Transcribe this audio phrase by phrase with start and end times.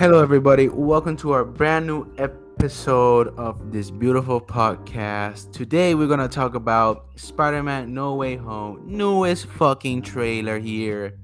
[0.00, 0.70] Hello, everybody.
[0.70, 5.52] Welcome to our brand new episode of this beautiful podcast.
[5.52, 11.18] Today, we're going to talk about Spider Man No Way Home, newest fucking trailer here,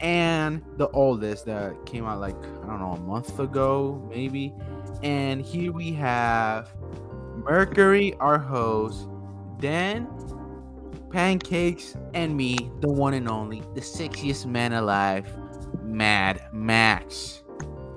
[0.00, 4.52] and the oldest that came out like, I don't know, a month ago, maybe.
[5.02, 6.74] And here we have
[7.36, 9.08] Mercury, our host,
[9.60, 10.06] Dan,
[11.10, 15.26] Pancakes, and me, the one and only, the sexiest man alive,
[15.82, 17.43] Mad Max.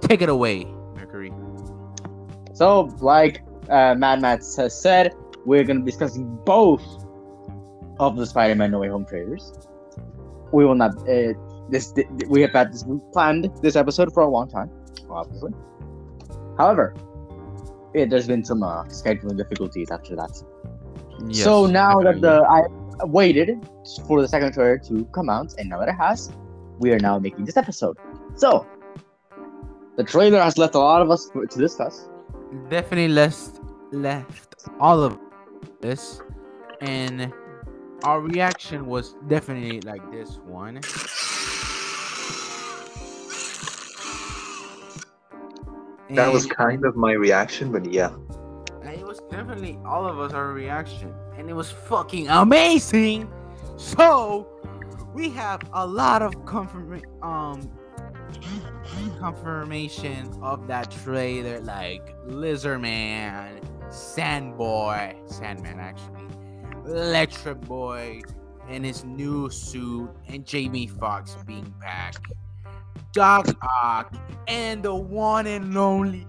[0.08, 0.64] Take it away,
[0.96, 1.34] Mercury.
[2.54, 5.14] So, like uh, Mad Max has said,
[5.46, 6.84] we're going to be discussing both
[8.00, 9.52] of the Spider-Man No Way Home trailers.
[10.54, 10.98] We will not.
[11.10, 11.34] Uh,
[11.70, 11.94] this
[12.30, 14.72] we have had this planned this episode for a long time,
[15.10, 15.52] obviously.
[16.58, 16.96] However,
[17.94, 20.42] it, there's been some uh, scheduling difficulties after that.
[21.28, 23.60] Yes, so now that the I waited
[24.08, 26.32] for the second trailer to come out, and now that it has,
[26.80, 27.98] we are now making this episode.
[28.36, 28.66] So
[29.98, 32.08] the trailer has left a lot of us to discuss.
[32.70, 33.59] definitely left
[33.92, 35.17] left all of
[35.81, 36.22] this,
[36.81, 37.34] and
[38.03, 40.75] our reaction was definitely like this one.
[46.12, 48.12] That was kind of my reaction, but yeah.
[48.84, 53.30] It was definitely all of us our reaction, and it was fucking amazing.
[53.78, 54.48] So
[55.14, 57.70] we have a lot of confirm um
[59.20, 66.28] confirmation of that trailer, like Lizard Man, Sandboy, Sandman actually,
[66.86, 68.22] Electro Boy,
[68.69, 72.16] and his new suit, and Jamie Foxx being back,
[73.14, 73.47] Doc
[73.84, 74.16] Ock,
[74.47, 76.28] and the one and only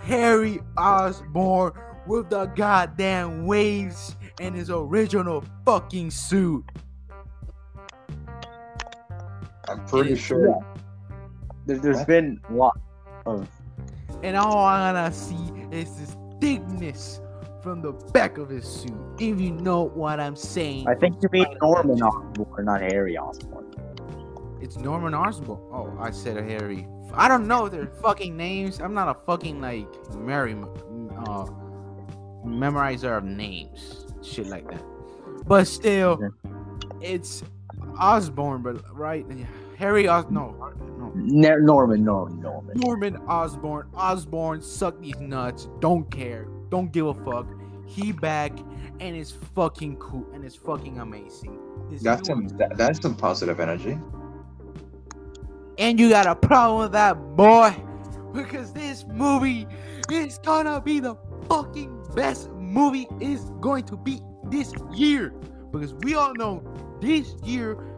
[0.00, 1.72] Harry Osborn
[2.06, 6.64] with the goddamn waves and his original fucking suit.
[9.68, 10.64] I'm pretty is- sure.
[11.70, 12.06] There, there's What?
[12.08, 12.80] been a lot
[13.26, 13.48] of
[14.24, 15.36] And all I'm gonna see
[15.70, 17.20] is this thickness
[17.62, 18.92] from the back of his suit.
[19.20, 20.88] If you know what I'm saying.
[20.88, 23.66] I think you mean Norman Osborn, not Harry Osborn.
[24.60, 25.60] It's Norman Osborn.
[25.72, 26.88] Oh, I said a Harry.
[27.14, 28.80] I don't know their fucking names.
[28.80, 29.86] I'm not a fucking like
[30.16, 31.46] Mary uh
[32.44, 34.06] memorizer of names.
[34.22, 34.82] Shit like that.
[35.46, 36.18] But still,
[37.00, 37.44] it's
[37.96, 39.24] Osborn, but right?
[39.80, 39.86] Yeah.
[39.86, 40.54] Harry Os no,
[40.98, 41.12] no.
[41.14, 42.76] Norman, Norman, Norman.
[42.76, 43.88] Norman Osborn.
[43.94, 45.68] Osborn, suck these nuts.
[45.80, 46.46] Don't care.
[46.70, 47.46] Don't give a fuck.
[47.86, 48.52] He back
[49.00, 51.58] and it's fucking cool and it's fucking amazing.
[51.90, 53.98] This That's some that, that's some positive energy.
[55.78, 57.74] and you got a problem with that, boy,
[58.32, 59.66] because this movie
[60.10, 61.16] is gonna be the
[61.48, 65.30] fucking best movie is going to be this year.
[65.72, 66.62] Because we all know
[67.00, 67.89] this year has been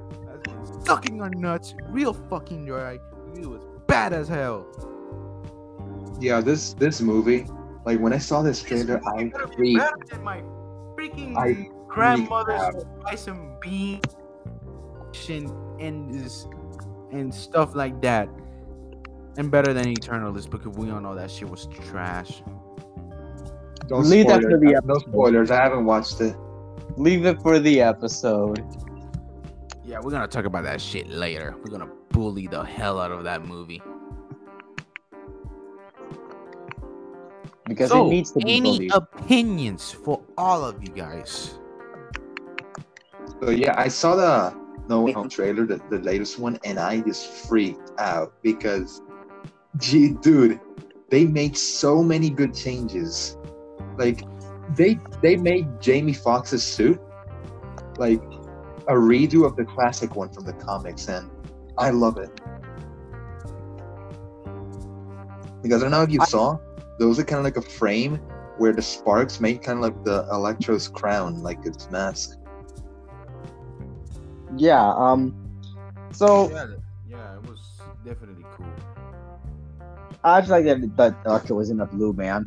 [0.85, 2.99] sucking our nuts real fucking dry.
[3.35, 4.67] It was bad as hell.
[6.21, 7.47] Yeah, this this movie,
[7.85, 9.79] like when I saw this trailer, This I movie better be freaked.
[9.79, 10.43] better than my
[10.97, 14.01] freaking I grandmother's freaked rice and bean
[15.29, 16.47] and and this
[17.11, 18.29] and stuff like that.
[19.39, 22.43] And better than Eternalist because we all know that shit was trash.
[23.91, 24.61] No Leave that for spoilers.
[24.61, 25.51] the No spoilers.
[25.51, 26.37] I haven't watched it.
[26.97, 28.63] Leave it for the episode.
[29.85, 31.57] Yeah, we're gonna talk about that shit later.
[31.59, 33.83] We're gonna bully the hell out of that movie.
[37.67, 38.93] Because so, it needs to be any bullied.
[38.93, 41.59] opinions for all of you guys?
[43.41, 44.55] So yeah, I saw the
[44.89, 49.03] No Way Home trailer, the, the latest one, and I just freaked out because,
[49.79, 50.61] gee, dude,
[51.11, 53.37] they made so many good changes.
[53.99, 54.23] Like,
[54.77, 57.01] they they made Jamie Foxx's suit
[57.99, 58.23] like
[58.89, 61.31] a redo of the classic one from the comics, and
[61.79, 62.31] I love it.
[65.63, 66.59] Because I don't know if you I- saw,
[66.99, 68.17] those are kind of like a frame
[68.59, 72.39] where the sparks made kind of like the Electro's crown, like its mask.
[74.57, 75.35] Yeah, um
[76.13, 76.67] so yeah,
[77.09, 77.61] yeah, it was
[78.05, 78.67] definitely cool.
[80.23, 82.47] I just like that that Electro was in a blue man.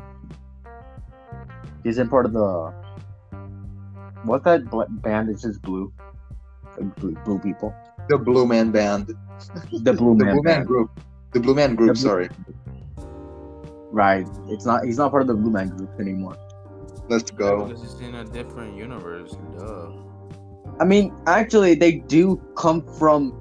[1.83, 2.73] He's in part of the
[4.23, 4.69] what that
[5.01, 5.91] band is just blue.
[6.77, 7.73] Like blue, blue people.
[8.09, 9.13] The Blue Man Band.
[9.71, 10.67] The Blue the Man Blue Man Band.
[10.67, 10.99] Group.
[11.33, 12.29] The Blue Man Group, The Blue- sorry.
[13.91, 14.27] Right.
[14.49, 16.35] It's not he's not part of the Blue Man group anymore.
[17.07, 17.65] Let's go.
[17.65, 19.35] Because it's in a different universe.
[19.57, 19.91] Duh.
[20.79, 23.31] I mean, actually they do come from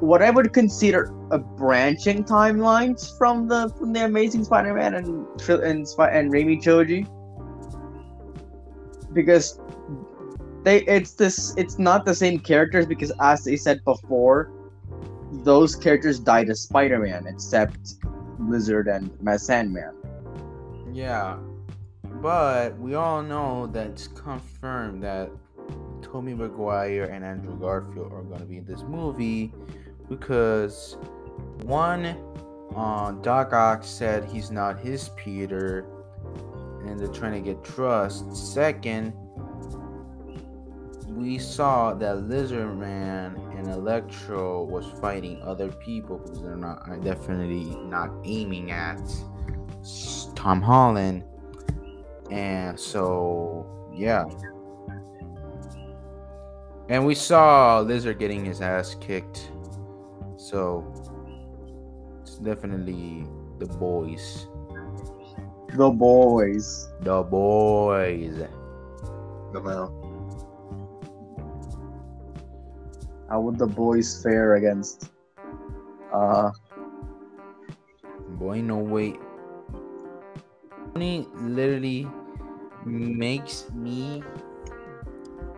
[0.00, 5.86] what I would consider a branching timelines from the from the Amazing Spider-Man and and
[5.86, 7.06] Spy- and Raimi trilogy.
[9.12, 9.59] Because
[10.62, 14.50] they it's this it's not the same characters because as they said before,
[15.32, 17.94] those characters died as Spider-Man except
[18.38, 19.10] Lizard and
[19.40, 19.94] Sandman.
[20.92, 21.38] Yeah,
[22.20, 25.30] but we all know that's confirmed that
[26.02, 29.52] Tobey Maguire and Andrew Garfield are gonna be in this movie
[30.08, 30.96] because
[31.62, 32.16] one,
[32.74, 35.86] uh, Doc Ock said he's not his Peter,
[36.84, 38.34] and they're trying to get trust.
[38.34, 39.12] Second,
[41.20, 46.96] we saw that Lizard Man and Electro was fighting other people who they're not are
[46.96, 49.02] definitely not aiming at
[50.34, 51.24] Tom Holland.
[52.30, 54.24] And so yeah.
[56.88, 59.52] And we saw Lizard getting his ass kicked.
[60.38, 60.90] So
[62.22, 63.26] it's definitely
[63.58, 64.46] the boys.
[65.76, 66.88] The boys.
[67.02, 68.42] The boys.
[69.52, 69.99] The matter.
[73.30, 75.10] How would the boys fare against?
[76.12, 76.50] Uh,
[78.30, 79.14] Boy, no way.
[80.94, 82.08] Sony literally
[82.84, 84.22] makes me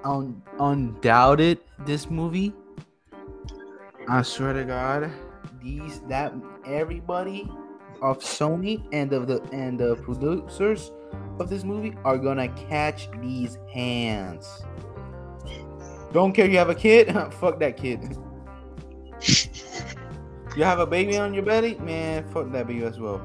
[0.05, 2.53] un- undoubted this movie.
[4.09, 5.11] I swear to God,
[5.63, 6.35] these that
[6.67, 7.49] everybody
[8.03, 10.91] of Sony and of the and the producers
[11.39, 14.65] of this movie are gonna catch these hands.
[16.13, 18.17] Don't care if you have a kid, fuck that kid.
[20.57, 22.29] You have a baby on your belly, man.
[22.29, 23.19] Fuck that baby as well.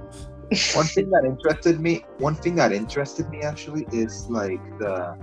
[0.73, 5.17] One thing that interested me, one thing that interested me actually is like the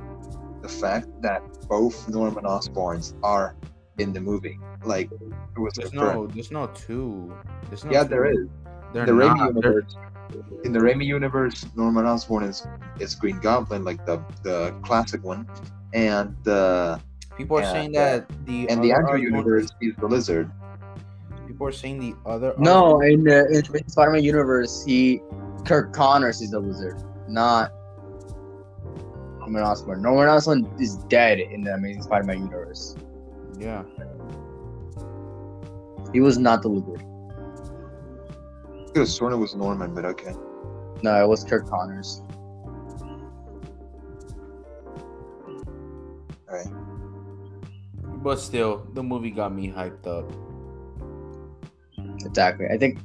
[0.61, 3.56] the fact that both Norman Osborns are
[3.96, 4.58] in the movie.
[4.84, 7.34] Like it was There's no, there's no two.
[7.69, 8.08] There's no yeah, two.
[8.11, 8.49] there is.
[8.93, 9.55] They're the Raimi not.
[9.55, 9.96] They're- universe.
[10.64, 12.66] In the Raimi universe, Norman Osborn is
[12.99, 15.49] is Green Goblin, like the the classic one,
[15.94, 17.00] and the
[17.36, 18.19] People are Yeah, saying yeah.
[18.19, 20.50] that the and the other Andrew Osborn- universe is the Lizard.
[21.46, 22.54] People are saying the other.
[22.58, 25.20] no, Osborn- in the in the Spider-Man universe, he
[25.64, 27.72] Curt Connors is the lizard, not
[29.40, 30.02] Norman Osborn.
[30.02, 32.96] Norman Osborn is dead in the Amazing Spider-Man universe.
[33.58, 33.82] Yeah.
[36.12, 37.02] He was not the lizard.
[37.02, 40.34] I could have sworn it was Norman, but okay.
[41.02, 42.22] No, it was Curt Connors.
[48.25, 50.25] But still, the movie got me hyped up.
[52.25, 52.67] Exactly.
[52.73, 52.99] I think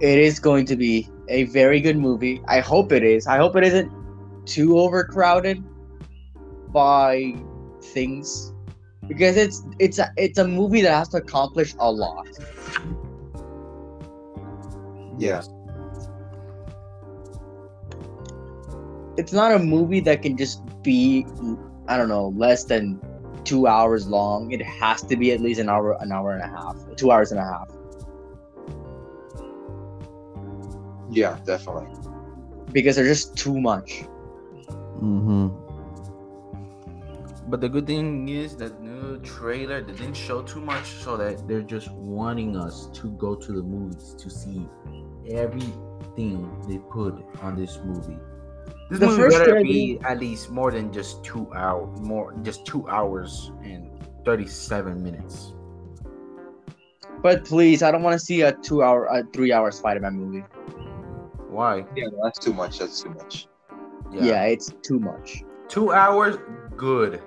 [0.00, 2.40] it is going to be a very good movie.
[2.46, 3.26] I hope it is.
[3.26, 3.90] I hope it isn't
[4.46, 5.64] too overcrowded
[6.68, 7.34] by
[7.82, 8.52] things
[9.08, 12.28] because it's it's a it's a movie that has to accomplish a lot.
[15.18, 15.42] Yeah.
[19.16, 21.26] It's not a movie that can just be
[21.88, 23.00] I don't know, less than
[23.52, 24.50] 2 hours long.
[24.56, 26.76] It has to be at least an hour an hour and a half.
[26.96, 27.68] 2 hours and a half.
[31.10, 31.88] Yeah, definitely.
[32.72, 34.04] because they're just too much.
[35.00, 35.48] Mm-hmm.
[37.48, 41.46] But the good thing is that new trailer they didn't show too much, so that
[41.46, 44.66] they're just wanting us to go to the movies to see
[45.28, 48.18] everything they put on this movie.
[48.92, 52.34] This The movie first better trailer- be at least more than just two hours, more
[52.42, 53.88] just two hours and
[54.26, 55.54] thirty-seven minutes.
[57.22, 60.44] But please, I don't want to see a 2 hour a 3 hour Spider-Man movie.
[61.48, 61.86] Why?
[61.96, 62.80] Yeah, that's too much.
[62.80, 63.46] That's too much.
[64.12, 65.42] yeah, it's too much.
[65.68, 66.36] two hours,
[66.76, 67.22] good.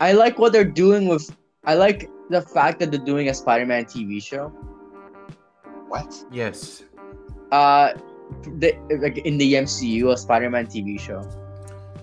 [0.00, 1.34] I like what they're doing with.
[1.64, 4.48] I like the fact that they're doing a Spider-Man TV show.
[5.88, 6.12] What?
[6.30, 6.84] Yes.
[7.52, 7.94] Uh,
[8.58, 11.22] the, like in the MCU, a Spider-Man TV show,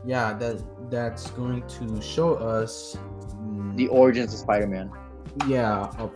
[0.06, 2.98] Yeah, that that's going to show us
[3.36, 4.92] mm, the origins of Spider-Man.
[5.48, 6.14] yeah, of,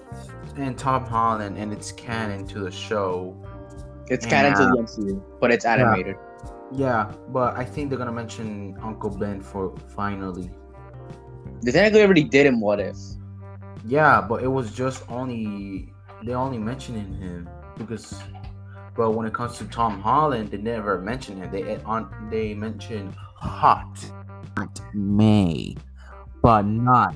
[0.57, 3.35] and Tom Holland, and it's canon to the show.
[4.07, 6.15] It's canon to the MCU, but it's animated.
[6.73, 10.49] Yeah, but I think they're gonna mention Uncle Ben for finally.
[11.63, 12.59] They technically already did him.
[12.61, 12.97] What If.
[13.85, 18.21] Yeah, but it was just only they only mentioning him because.
[18.95, 21.51] But when it comes to Tom Holland, they never mention him.
[21.51, 24.05] They on they mention Hot,
[24.57, 25.75] Aunt May,
[26.41, 27.15] but not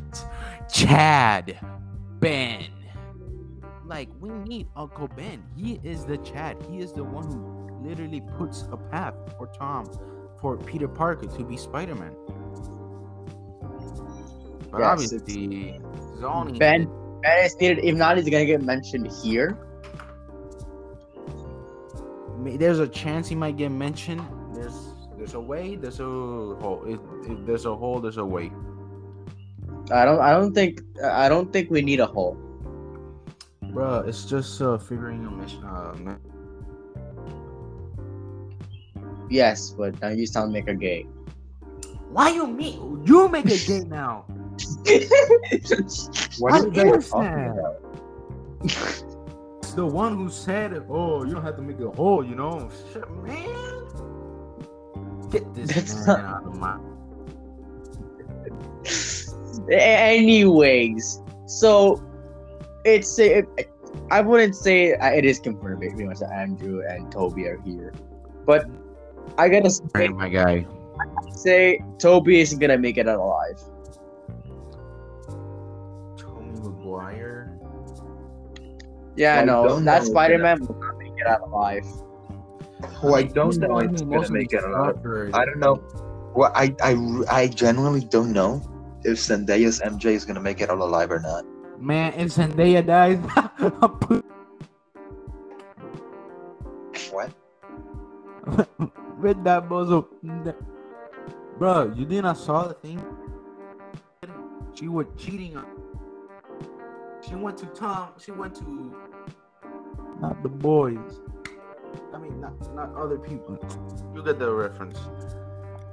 [0.72, 1.60] Chad
[2.20, 2.68] Ben.
[3.86, 5.44] Like we need Uncle Ben.
[5.56, 6.58] He is the Chad.
[6.70, 9.86] He is the one who literally puts a path for Tom,
[10.40, 12.16] for Peter Parker to be Spider-Man.
[14.72, 15.80] But Yes, obviously,
[16.18, 16.90] Zoni Ben,
[17.22, 17.84] Ben is needed.
[17.84, 19.58] If not, he's gonna get mentioned here.
[22.46, 24.22] May- there's a chance he might get mentioned.
[24.54, 25.76] There's there's a way.
[25.76, 26.84] There's a hole.
[26.86, 28.52] If, if there's a hole, there's a way.
[29.92, 30.22] I don't.
[30.22, 30.82] I don't think.
[31.04, 32.38] I don't think we need a hole.
[33.74, 35.66] Bruh, it's just uh, figuring a mission.
[35.66, 36.22] Uh, mi-
[39.28, 41.08] Yes, but now you sound like a gay.
[42.14, 42.80] Why you me?
[43.06, 44.26] You make a gay now.
[46.38, 49.15] What How are you guys talking that?
[49.76, 52.70] The one who said, "Oh, you don't have to make a hole," you know.
[52.94, 53.86] Shit, man.
[55.30, 56.78] Get this That's man out of my.
[59.70, 62.02] Anyways, so
[62.86, 63.48] it's it,
[64.12, 67.94] I wouldn't say it is confirmed pretty much that Andrew and Tobey are here,
[68.46, 68.66] but
[69.38, 70.66] I gotta say, Hey, my guy.
[71.32, 73.60] say Tobey isn't gonna make it out alive.
[76.18, 77.45] Tobey Maguire.
[79.16, 81.86] Yeah, I no, that Spider-Man will not make it out alive.
[83.00, 84.98] Who I don't know one if who gonna make it alive.
[85.34, 85.82] I don't know.
[86.36, 86.98] Well, I, I,
[87.32, 88.62] I genuinely don't know
[89.06, 91.46] if Zendaya's MJ is gonna make it out alive or not.
[91.80, 94.00] Man, if Zendaya dies, I'll
[97.12, 97.32] What?
[99.20, 100.08] with that bozo.
[101.58, 103.04] Bro, you didn't saw the thing?
[104.74, 105.75] She was cheating on.
[107.28, 108.10] She went to Tom.
[108.20, 108.96] She went to.
[110.20, 111.20] Not the boys.
[112.14, 113.58] I mean, not not other people.
[114.14, 115.00] You get the reference.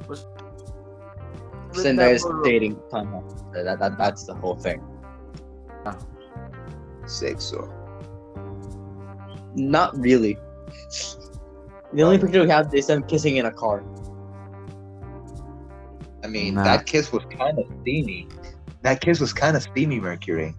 [0.08, 0.26] Was-
[1.74, 3.24] with that dating Tom.
[3.54, 4.82] That, that that's the whole thing.
[7.04, 7.70] Sexo.
[9.54, 10.36] Not really.
[11.92, 13.82] The only picture we have is them kissing in a car.
[16.24, 16.64] I mean, Nah.
[16.64, 18.28] that kiss was kind of steamy.
[18.82, 20.54] That kiss was kind of steamy, Mercury.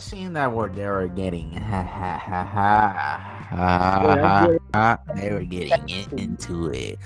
[0.00, 5.42] Seeing that word they were getting, ha ha ha ha, ha, ha, ha, they were
[5.42, 6.98] getting into it.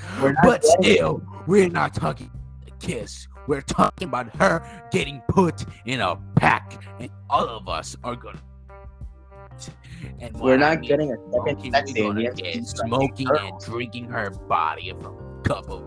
[0.42, 2.30] But still, we're not talking
[2.66, 3.28] a kiss.
[3.46, 8.38] We're talking about her getting put in a pack, and all of us are gonna.
[10.20, 14.10] And we're what I not mean, getting a second sex we're get smoking and drinking
[14.10, 15.82] her body from a cup of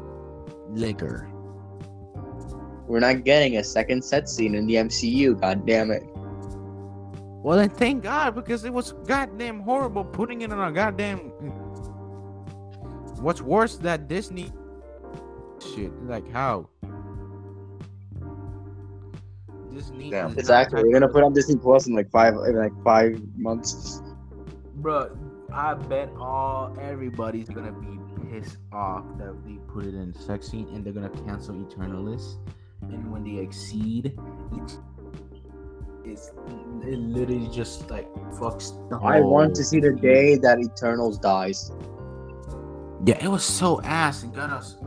[0.70, 1.30] liquor.
[2.88, 5.40] We're not getting a second set scene in the MCU.
[5.40, 6.04] God damn it!
[7.46, 11.20] Well, then thank God because it was goddamn horrible putting it on a goddamn.
[13.22, 14.52] What's worse that Disney
[15.62, 15.94] shit?
[16.06, 16.70] Like how?
[19.72, 20.10] Disney.
[20.10, 20.36] Damn.
[20.40, 20.78] Exactly.
[20.78, 24.02] not We're gonna put on Disney Plus in like five, in like five months.
[24.78, 25.16] Bro,
[25.54, 28.00] I bet all everybody's gonna be
[28.32, 32.38] pissed off that they put it in sex scene and they're gonna cancel Eternalist.
[32.82, 34.18] And when they exceed,
[34.52, 34.80] it,
[36.06, 36.32] it's
[36.84, 41.72] it literally just like fucks the I want to see the day that Eternals dies.
[43.06, 44.24] Yeah, it was so ass.
[44.24, 44.78] It got us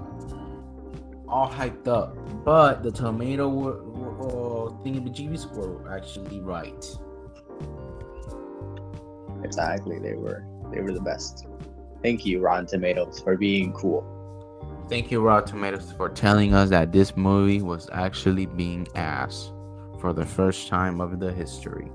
[1.29, 2.17] all hyped up.
[2.45, 4.73] But the tomato were, were, uh,
[5.55, 6.85] were actually right.
[9.45, 9.99] Exactly.
[9.99, 10.45] They were.
[10.73, 11.47] They were the best.
[12.03, 14.15] Thank you, Rotten Tomatoes, for being cool.
[14.89, 19.53] Thank you, Raw Tomatoes, for telling us that this movie was actually being ass
[20.01, 21.91] for the first time of the history.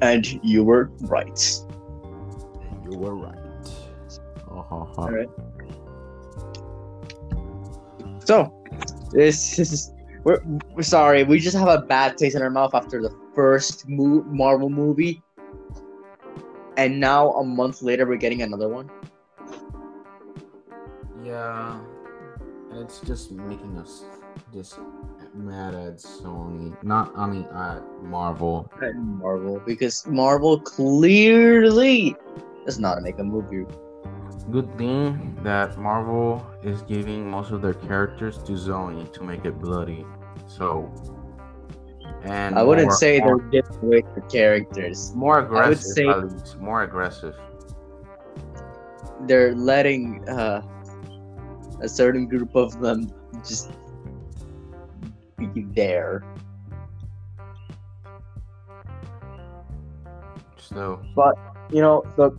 [0.00, 1.40] And you were right.
[2.70, 3.38] And you were right.
[4.50, 5.02] Oh, ha, ha.
[5.02, 5.30] Alright.
[8.24, 8.52] So,
[9.12, 9.92] this is
[10.24, 10.40] we're,
[10.74, 11.22] we're sorry.
[11.22, 15.22] We just have a bad taste in our mouth after the first mo- Marvel movie,
[16.76, 18.90] and now a month later we're getting another one.
[21.22, 21.78] Yeah,
[22.70, 24.04] and it's just making us
[24.52, 24.78] just
[25.34, 26.76] mad at Sony.
[26.82, 28.70] Not, I mean, at Marvel.
[28.82, 32.16] at Marvel because Marvel clearly
[32.64, 33.66] does not make a movie.
[34.50, 39.58] Good thing that Marvel is giving most of their characters to Sony to make it
[39.58, 40.04] bloody.
[40.46, 40.92] So,
[42.22, 45.14] and I wouldn't more- say they're giving away the characters.
[45.14, 45.80] more aggressive.
[45.82, 47.34] say- at least, more aggressive.
[49.22, 50.60] They're letting uh,
[51.80, 53.10] a certain group of them
[53.46, 53.70] just
[55.36, 56.22] be there.
[60.58, 61.34] So, but
[61.70, 62.30] you know, the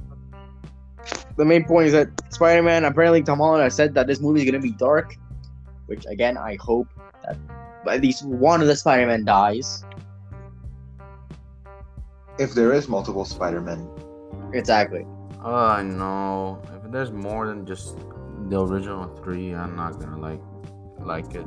[1.38, 4.46] the main point is that Spider-Man apparently Tom Holland has said that this movie is
[4.46, 5.16] gonna be dark,
[5.86, 6.88] which again I hope
[7.24, 7.38] that
[7.88, 9.84] at least one of the Spider-Man dies.
[12.40, 13.88] If there is multiple Spider-Man,
[14.54, 15.06] Exactly.
[15.42, 16.62] uh, no.
[16.84, 17.96] If there's more than just
[18.50, 20.42] the original three, I'm not gonna like
[21.00, 21.46] like it.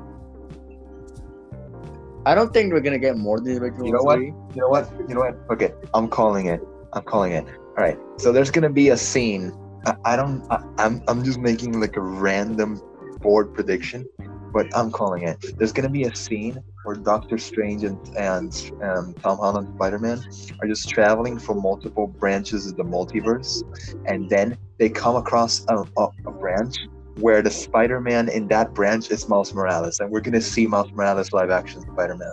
[2.28, 4.16] I don't think we're gonna get more than the original You know what?
[4.16, 4.26] three.
[4.26, 4.92] you know what?
[5.08, 5.34] You know what?
[5.50, 6.60] Okay, I'm calling it.
[6.92, 7.46] I'm calling it.
[7.46, 7.98] All right.
[8.18, 9.50] So there's gonna be a scene.
[9.86, 10.44] I, I don't.
[10.50, 11.02] I, I'm.
[11.08, 12.82] I'm just making like a random
[13.22, 14.04] board prediction.
[14.52, 15.38] but I'm calling it.
[15.56, 20.18] There's gonna be a scene where Doctor Strange and and um, Tom Holland Spider-Man
[20.60, 23.62] are just traveling from multiple branches of the multiverse,
[24.04, 26.76] and then they come across a, a, a branch
[27.20, 31.32] where the Spider-Man in that branch is Miles Morales, and we're gonna see Miles Morales
[31.32, 32.32] live action Spider-Man.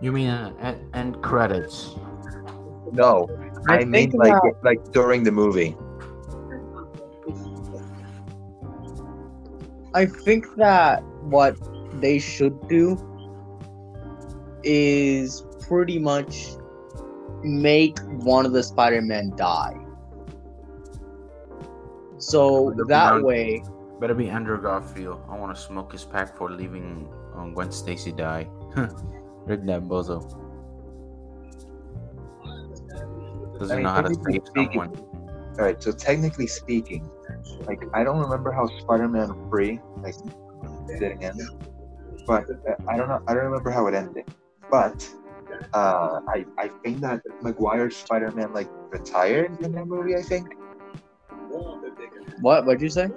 [0.00, 1.94] You mean uh, end, end credits?
[2.92, 3.28] No,
[3.68, 5.76] I, I mean like that- like during the movie.
[9.94, 11.56] I think that what
[12.00, 12.98] they should do
[14.64, 16.52] is pretty much
[17.42, 19.76] make one of the Spider-Men die.
[22.22, 23.62] So Would it be that way,
[24.00, 25.22] Better be Andrew Garfield.
[25.28, 28.48] I want to smoke his pack for leaving um, Gwen Stacy die.
[29.46, 30.22] Rick that bozo.
[33.58, 35.08] Doesn't I mean, know how to technically save speaking- someone.
[35.58, 37.08] All right, so technically speaking,
[37.66, 40.14] like I don't remember how Spider-Man 3 like
[40.88, 41.42] didn't end,
[42.26, 43.20] but uh, I don't know.
[43.28, 44.24] I don't remember how it ended,
[44.70, 45.06] but
[45.74, 50.16] uh, I I think that Maguire's Spider-Man like retired in that movie.
[50.16, 50.54] I think
[52.42, 52.66] what?
[52.66, 53.08] What'd you say?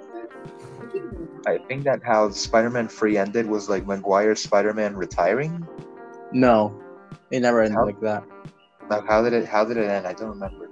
[1.46, 5.66] I think that how Spider-Man 3 ended was like Maguire's Spider-Man retiring.
[6.32, 6.74] No,
[7.30, 8.24] it never ended How- like that.
[8.88, 10.06] Now, how did it how did it end?
[10.06, 10.70] I don't remember.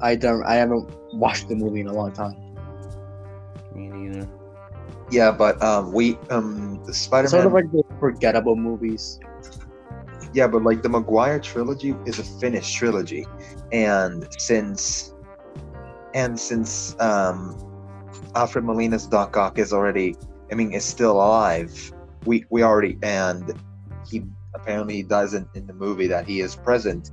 [0.00, 0.42] I don't.
[0.44, 2.34] I haven't watched the movie in a long time.
[3.74, 4.28] Me neither.
[5.12, 7.30] Yeah, but um, we um the Spider-Man.
[7.30, 9.20] Sort of like the forgettable movies.
[10.32, 13.26] Yeah, but like the Maguire trilogy is a finished trilogy,
[13.70, 15.14] and since
[16.14, 17.56] and since um,
[18.34, 20.16] Alfred Molina's Doc Ock is already,
[20.50, 21.92] I mean, is still alive,
[22.26, 23.54] we we already and
[24.08, 24.22] he
[24.54, 27.10] apparently he does in, in the movie that he is present.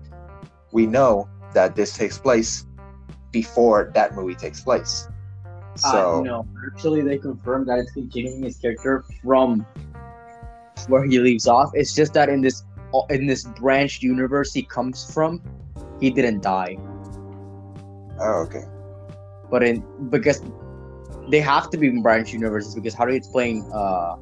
[0.72, 2.66] We know that this takes place
[3.32, 5.08] before that movie takes place.
[5.76, 9.66] So uh, no, actually, they confirmed that it's continuing his character from
[10.88, 11.72] where he leaves off.
[11.74, 12.64] It's just that in this
[13.10, 15.42] in this branched universe he comes from,
[16.00, 16.78] he didn't die.
[18.20, 18.66] oh okay.
[19.50, 20.42] But in because
[21.30, 23.70] they have to be in branched universes because how do you explain?
[23.74, 24.16] Uh,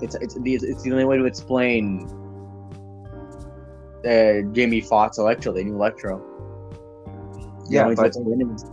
[0.00, 2.08] it's it's the it's the only way to explain.
[4.04, 6.22] Uh, Jamie Foxx Electro, the new Electro.
[7.68, 8.64] Yeah, only way to but explain him is-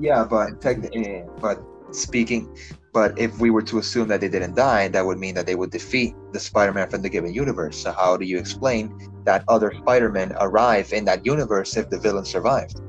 [0.00, 2.48] Yeah, but technically, but speaking,
[2.92, 5.54] but if we were to assume that they didn't die, that would mean that they
[5.54, 7.76] would defeat the Spider-Man from the given universe.
[7.76, 12.24] So how do you explain that other Spider-Men arrive in that universe if the villain
[12.24, 12.80] survived?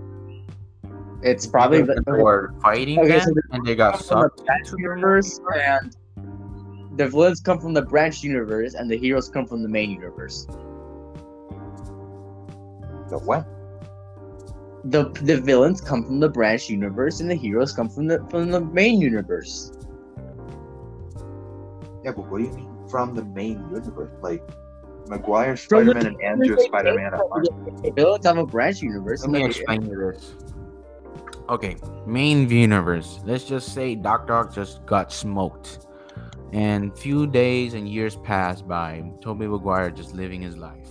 [1.24, 4.46] It's probably Because they were fighting Okay, them, so and they got from the sucked
[4.46, 5.96] branched the universe, and
[6.98, 10.46] the villains come from the branch universe, and the heroes come from the main universe.
[13.10, 13.48] The what?
[14.86, 18.52] The the villains come from the branch universe, and the heroes come from the from
[18.52, 19.72] the main universe.
[22.04, 24.12] Yeah, but what do you mean from the main universe?
[24.22, 24.44] Like
[25.08, 27.44] Maguire, From Spider-Man, and Andrew Spider-Man are
[27.82, 29.22] The villains have a branch universe.
[29.22, 30.36] Let me explain you this.
[31.54, 33.20] Okay, main universe.
[33.26, 35.86] Let's just say Doc Ock just got smoked,
[36.52, 39.04] and few days and years pass by.
[39.22, 40.89] Tobey Maguire just living his life.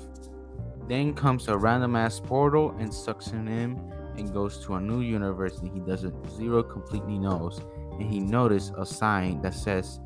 [0.86, 5.00] Then comes a random ass portal and sucks him in and goes to a new
[5.00, 7.60] universe that he doesn't zero completely knows.
[7.98, 9.98] And he noticed a sign that says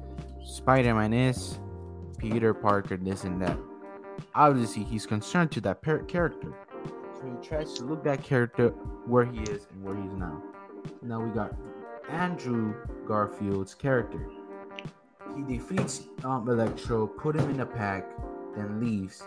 [0.43, 1.59] Spider-Man is
[2.17, 3.59] Peter Parker, this and that.
[4.35, 6.55] Obviously, he's concerned to that par- character.
[7.21, 8.69] So he tries to look that character
[9.07, 10.43] where he is and where he's now.
[11.03, 11.55] Now we got
[12.09, 12.75] Andrew
[13.07, 14.29] Garfield's character.
[15.35, 18.07] He defeats um, Electro, put him in a pack,
[18.55, 19.23] then leaves.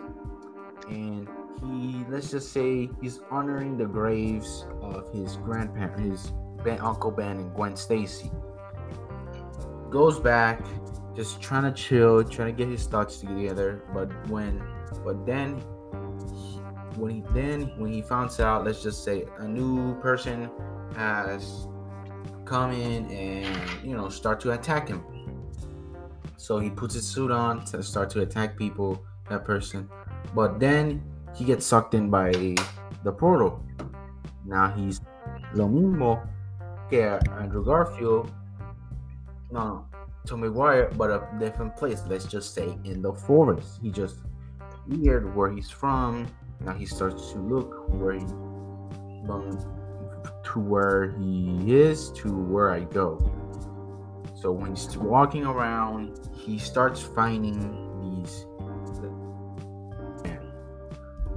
[0.87, 1.27] And
[1.61, 6.31] he, let's just say, he's honoring the graves of his grandparents, his
[6.63, 8.31] ben, Uncle Ben and Gwen Stacy.
[9.89, 10.65] Goes back,
[11.15, 13.83] just trying to chill, trying to get his thoughts together.
[13.93, 14.63] But when,
[15.03, 15.63] but then he-
[16.99, 20.49] when he then when he finds out let's just say a new person
[20.95, 21.67] has
[22.45, 23.47] come in and
[23.83, 25.03] you know start to attack him.
[26.37, 29.89] So he puts his suit on to start to attack people that person.
[30.33, 31.03] But then
[31.35, 32.31] he gets sucked in by
[33.03, 33.63] the portal.
[34.45, 35.01] Now he's
[35.53, 36.27] lo mismo
[36.89, 38.31] que Andrew Garfield
[39.51, 39.85] no no
[40.25, 43.79] Tom Maguire but a different place let's just say in the forest.
[43.81, 44.17] He just
[44.87, 46.27] weird where he's from
[46.61, 48.25] now he starts to look where he
[50.43, 53.19] to where he is to where I go.
[54.35, 57.59] So when he's walking around, he starts finding
[58.01, 58.45] these.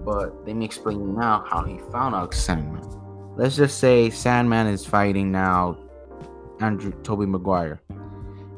[0.04, 2.82] But let me explain now how he found out Sandman.
[3.36, 5.78] Let's just say Sandman is fighting now
[6.60, 7.80] Andrew Tobey Maguire.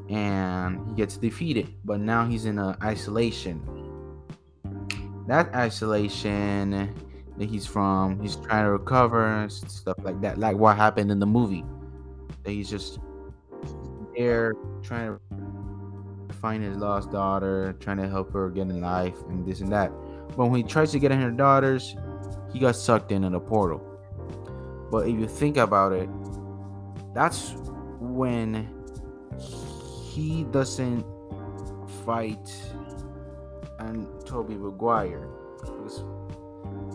[0.09, 1.69] and he gets defeated.
[1.85, 3.63] But now he's in a isolation.
[5.27, 6.95] That isolation
[7.37, 11.27] that he's from, he's trying to recover stuff like that, like what happened in the
[11.27, 11.65] movie.
[12.45, 12.99] That he's just
[14.17, 15.19] there trying
[16.29, 19.73] to find his lost daughter, trying to help her get in life and this and
[19.73, 19.91] that.
[20.37, 21.97] But when he tries to get in her daughters,
[22.53, 23.83] he got sucked in in a portal.
[24.91, 26.09] But if you think about it,
[27.15, 27.55] that's
[27.99, 28.69] when
[30.05, 31.05] he doesn't
[32.05, 32.55] fight
[33.79, 35.29] and Tobey Maguire.
[35.61, 36.03] Because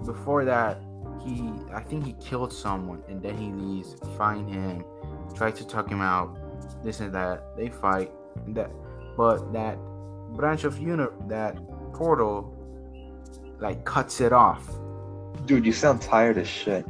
[0.06, 0.82] before that,
[1.24, 4.84] he I think he killed someone and then he leaves, find him,
[5.34, 6.38] try to talk him out,
[6.84, 7.56] this and that.
[7.56, 8.12] They fight
[8.46, 8.72] and that
[9.16, 9.78] but that
[10.34, 11.58] branch of unit that
[11.94, 12.54] portal
[13.60, 14.70] like cuts it off.
[15.46, 16.86] Dude, you sound tired as shit.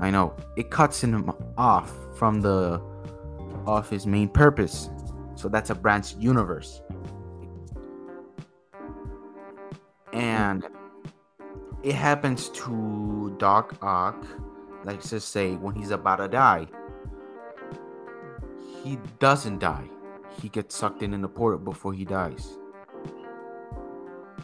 [0.00, 0.34] I know.
[0.56, 2.80] It cuts him off from the
[3.66, 4.88] off his main purpose.
[5.34, 6.80] So that's a branch universe.
[10.16, 10.24] Mm-hmm.
[10.24, 10.64] And
[11.82, 14.26] it happens to Doc Ock,
[14.84, 16.66] let's just say when he's about to die.
[18.82, 19.88] He doesn't die.
[20.40, 22.56] He gets sucked in in the portal before he dies.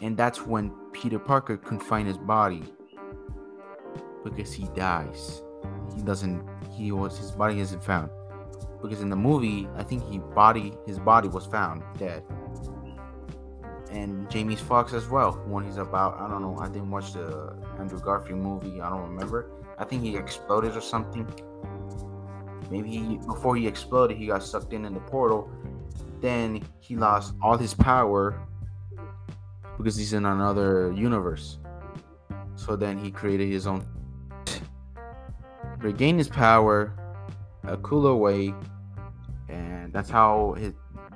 [0.01, 2.63] And that's when Peter Parker can find his body
[4.23, 5.41] because he dies.
[5.95, 6.47] He doesn't.
[6.71, 8.09] He was his body isn't found
[8.81, 12.23] because in the movie I think he body his body was found dead.
[13.93, 17.55] And Jamie Foxx as well when he's about I don't know I didn't watch the
[17.79, 21.27] Andrew Garfield movie I don't remember I think he exploded or something.
[22.71, 25.49] Maybe he, before he exploded he got sucked in in the portal.
[26.21, 28.39] Then he lost all his power
[29.77, 31.59] because he's in another universe.
[32.55, 33.85] So then he created his own.
[35.79, 36.95] Regain his power
[37.65, 38.53] a cooler way,
[39.49, 40.73] and that's how his,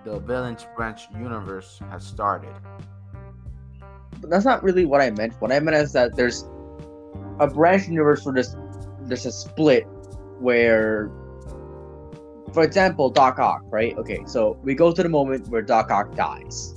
[0.08, 2.54] the Villains Branch universe has started.
[4.22, 5.34] But that's not really what I meant.
[5.40, 6.46] What I meant is that there's
[7.40, 8.56] a branch universe where there's
[9.02, 9.84] there's a split
[10.40, 11.12] where
[12.54, 13.96] for example, Doc Ock, right?
[13.98, 16.76] Okay, so we go to the moment where Doc Ock dies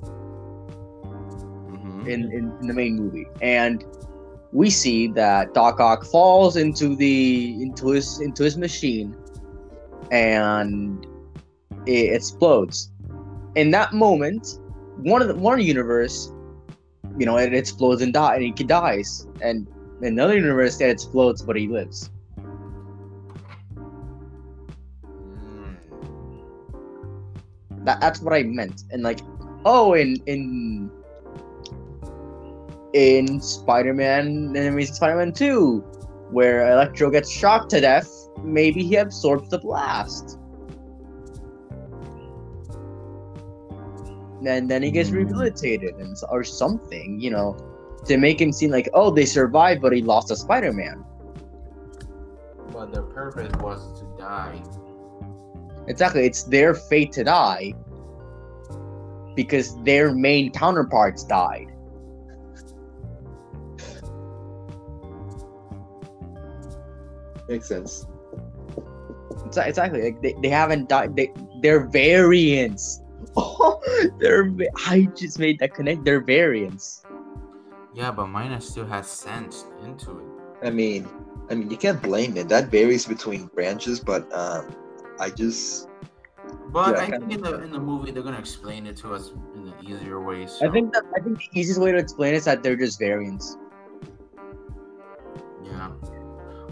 [1.70, 2.06] Mhm.
[2.08, 3.84] in, in, in the main movie, and
[4.52, 9.14] we see that Doc Ock falls into the into his into his machine,
[10.10, 11.06] and
[11.86, 12.89] it explodes.
[13.56, 14.58] In that moment,
[14.96, 16.32] one of the one universe,
[17.18, 19.66] you know, it explodes and die, and he dies, and
[20.02, 22.10] another universe, that explodes, but he lives.
[25.34, 25.76] Mm.
[27.84, 28.84] That, that's what I meant.
[28.90, 29.20] And like,
[29.64, 30.90] oh, in in
[32.92, 35.78] in Spider-Man and Amazing Spider-Man 2,
[36.30, 38.10] where Electro gets shocked to death,
[38.42, 40.39] maybe he absorbs the blast.
[44.44, 45.16] And then he gets hmm.
[45.16, 47.57] rehabilitated and or something, you know,
[48.07, 51.05] to make him seem like, oh, they survived, but he lost a Spider-Man.
[52.72, 54.62] But their purpose was to die.
[55.88, 57.74] Exactly, it's their fate to die
[59.35, 61.66] because their main counterparts died.
[67.48, 68.07] Makes sense.
[69.46, 71.16] Exactly, like they, they haven't died.
[71.16, 73.03] They they're variants.
[73.36, 73.80] Oh,
[74.18, 74.50] they're
[74.86, 76.04] I just made that connect.
[76.04, 77.02] They're variants.
[77.94, 80.66] Yeah, but Mina still has sense into it.
[80.66, 81.08] I mean,
[81.50, 82.48] I mean, you can't blame it.
[82.48, 84.74] That varies between branches, but um,
[85.18, 85.88] I just
[86.68, 89.14] But Yeah, I kind think in the in the movie they're gonna explain it to
[89.14, 90.46] us in the easier way.
[90.46, 90.68] So.
[90.68, 92.98] I think that I think the easiest way to explain it is that they're just
[92.98, 93.56] variants.
[95.64, 95.90] Yeah.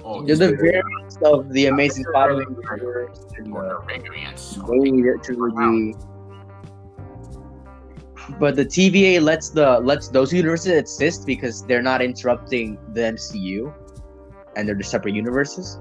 [0.04, 4.56] Oh, They're the variants of the Amazing Spider-Man universe and or the the variants.
[8.38, 13.72] But the TVA lets the lets those universes exist because they're not interrupting the MCU,
[14.56, 15.78] and they're just separate universes.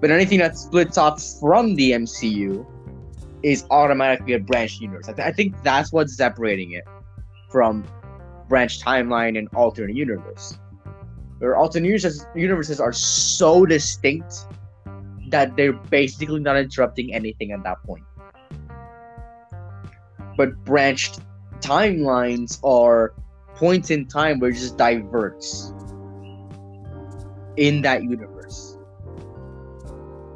[0.00, 2.66] But anything that splits off from the MCU
[3.42, 5.08] is automatically a branch universe.
[5.08, 6.84] I, th- I think that's what's separating it
[7.50, 7.84] from
[8.48, 10.58] branch timeline and alternate universe.
[11.38, 14.34] Where alternate universes, universes are so distinct
[15.28, 18.04] that they're basically not interrupting anything at that point.
[20.36, 21.20] But branched
[21.60, 23.14] timelines are
[23.54, 25.72] points in time where it just diverts
[27.56, 28.78] in that universe.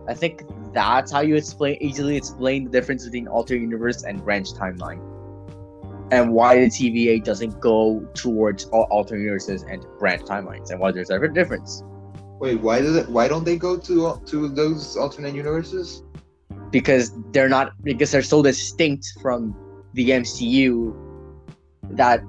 [0.09, 4.53] I think that's how you explain easily explain the difference between alternate universe and branch
[4.53, 5.01] timeline.
[6.13, 10.93] And why the TVA doesn't go towards all alternate universes and branch timelines, and why
[10.93, 11.83] there's a difference.
[12.39, 12.61] wait.
[12.61, 13.09] Why does it?
[13.09, 16.05] Why don't they go to to those alternate universes?
[16.71, 19.57] because they're not because they're so distinct from
[19.97, 20.95] the MCU
[21.91, 22.21] that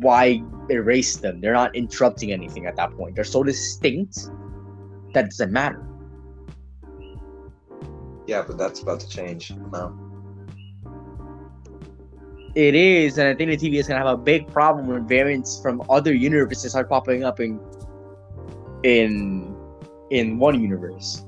[0.00, 1.40] why erase them?
[1.40, 3.14] They're not interrupting anything at that point.
[3.14, 4.28] They're so distinct
[5.12, 5.86] that it doesn't matter.
[8.26, 9.96] Yeah, but that's about to change now.
[12.54, 15.60] It is, and I think the TV is gonna have a big problem when variants
[15.60, 17.60] from other universes start popping up in
[18.82, 19.54] in
[20.10, 21.26] in one universe.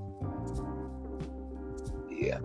[2.10, 2.40] Yeah.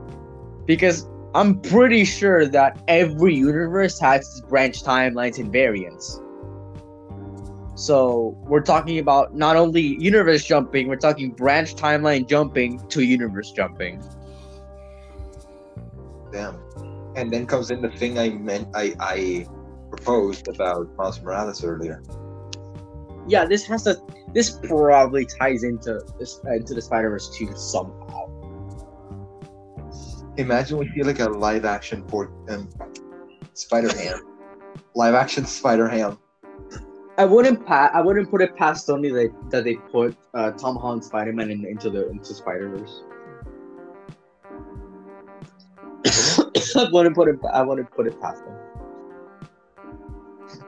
[0.66, 6.22] Because I'm pretty sure that every universe has its branch timelines and variants.
[7.76, 13.52] So we're talking about not only universe jumping, we're talking branch timeline jumping to universe
[13.52, 14.04] jumping.
[16.32, 16.60] Damn.
[17.16, 19.48] And then comes in the thing I meant I I
[19.90, 22.04] proposed about Miles Morales earlier.
[23.28, 24.00] Yeah, this has to.
[24.34, 28.33] This probably ties into this into the Spider Verse two somehow.
[30.38, 32.68] Imagine we feel like a live action port um,
[33.54, 34.20] Spider Ham.
[34.96, 36.18] live action Spider Ham.
[37.20, 40.78] I wouldn't pa- I wouldn't put it past Sony that that they put uh, Tom
[40.78, 43.04] Holland Spider Man in, into the into Spider Verse.
[46.76, 47.40] I wouldn't put it.
[47.52, 48.56] I wouldn't put it past them.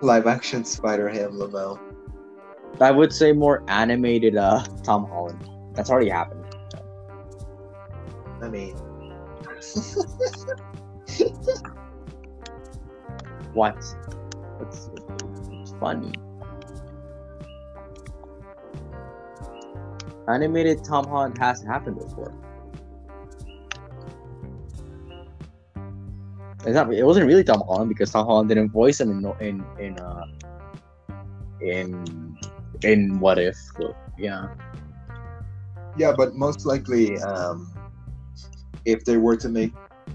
[0.01, 1.80] Live action Spider Ham Lamel.
[2.80, 5.43] I would say more animated uh Tom Holland.
[5.73, 6.45] That's already happened.
[8.43, 8.78] I mean
[13.56, 13.78] What?
[14.60, 14.89] It's,
[15.49, 16.12] it's funny.
[20.28, 22.34] Animated Tom Holland has happened before.
[26.65, 26.93] It's not.
[26.93, 30.25] It wasn't really Tom Holland because Tom Holland didn't voice him in in in uh
[31.62, 32.38] in
[32.84, 33.56] in What If.
[33.78, 34.47] But, yeah.
[35.95, 37.71] Yeah, but most likely, um,
[38.85, 39.73] if they were to make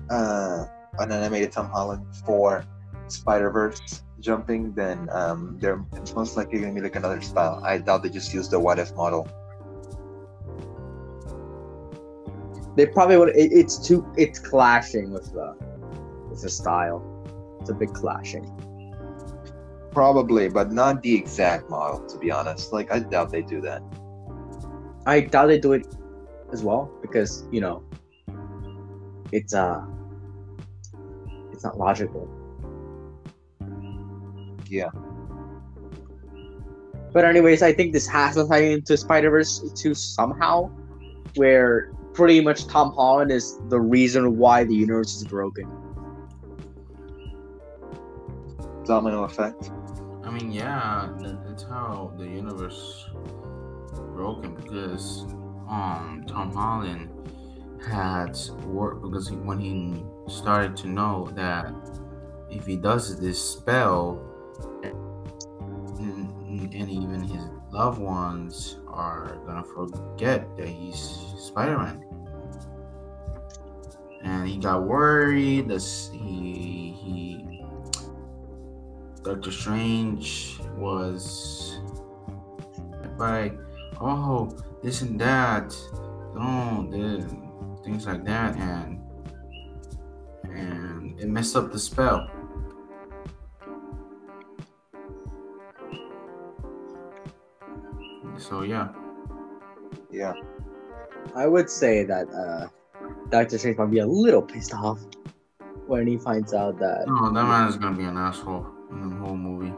[0.09, 0.67] uh,
[0.99, 2.65] an animated Tom Holland for
[3.09, 7.61] Spider Verse jumping, then um, they're it's most likely gonna be like another style.
[7.65, 9.29] I doubt they just use the what if model.
[12.77, 13.31] They probably would.
[13.31, 14.07] It, it's too.
[14.17, 15.57] It's clashing with the
[16.29, 17.05] with the style.
[17.61, 18.49] It's a big clashing.
[19.91, 22.07] Probably, but not the exact model.
[22.07, 23.83] To be honest, like I doubt they do that.
[25.07, 25.87] I doubt they do it
[26.53, 27.83] as well because you know
[29.33, 29.85] it's uh
[31.53, 32.29] it's not logical.
[34.69, 34.91] Yeah.
[37.13, 40.71] But anyways, I think this has to tie into Spider Verse too somehow,
[41.35, 45.69] where pretty much Tom Holland is the reason why the universe is broken.
[48.85, 49.71] Domino effect.
[50.25, 53.09] I mean, yeah, that- that's how the universe
[54.15, 55.25] broken because
[55.69, 57.09] um Tom Holland
[57.87, 61.73] had work because he, when he started to know that
[62.51, 64.21] if he does this spell
[64.83, 64.97] and,
[66.91, 72.05] even his loved ones are gonna forget that he's Spider-Man.
[74.23, 77.65] And he got worried that he he
[79.23, 81.79] Doctor Strange was
[83.19, 83.59] like,
[84.01, 84.51] oh,
[84.83, 85.77] this and that,
[86.39, 87.31] oh, this,
[87.85, 89.01] things like that, and
[90.45, 92.29] and it messed up the spell.
[98.39, 98.89] So yeah,
[100.11, 100.33] Yeah.
[101.37, 102.69] I would say that uh,
[103.29, 105.01] Doctor Strange might be a little pissed off
[105.87, 109.17] when he finds out that no, that man is gonna be an asshole in the
[109.17, 109.73] whole movie.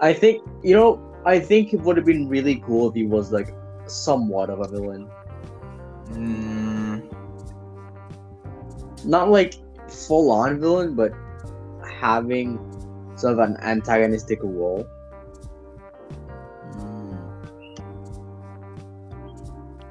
[0.00, 1.04] I think you know.
[1.26, 3.54] I think it would have been really cool if he was like
[3.86, 5.10] somewhat of a villain,
[6.12, 7.02] Mm,
[9.04, 9.54] not like
[9.88, 11.12] full on villain, but
[12.00, 12.58] having
[13.16, 14.86] sort of an antagonistic role.
[16.72, 17.18] mm,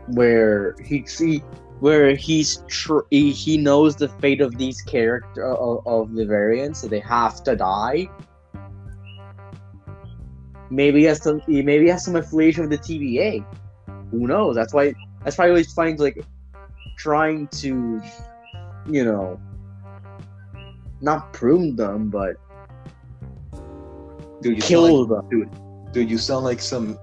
[0.08, 1.44] where he see
[1.80, 6.82] where he's tr- he, he knows the fate of these character of, of the variants,
[6.82, 8.10] so they have to die.
[10.70, 13.46] Maybe he has some he maybe has some affiliation with the TVA.
[14.12, 14.56] Who knows?
[14.56, 14.94] That's why
[15.28, 16.24] that's why he always finds like
[16.98, 18.02] trying to,
[18.90, 19.38] you know,
[21.02, 22.38] not prune them, but
[24.42, 25.30] Dude, you sound kill like, them.
[25.30, 26.98] dude, dude you sound like some.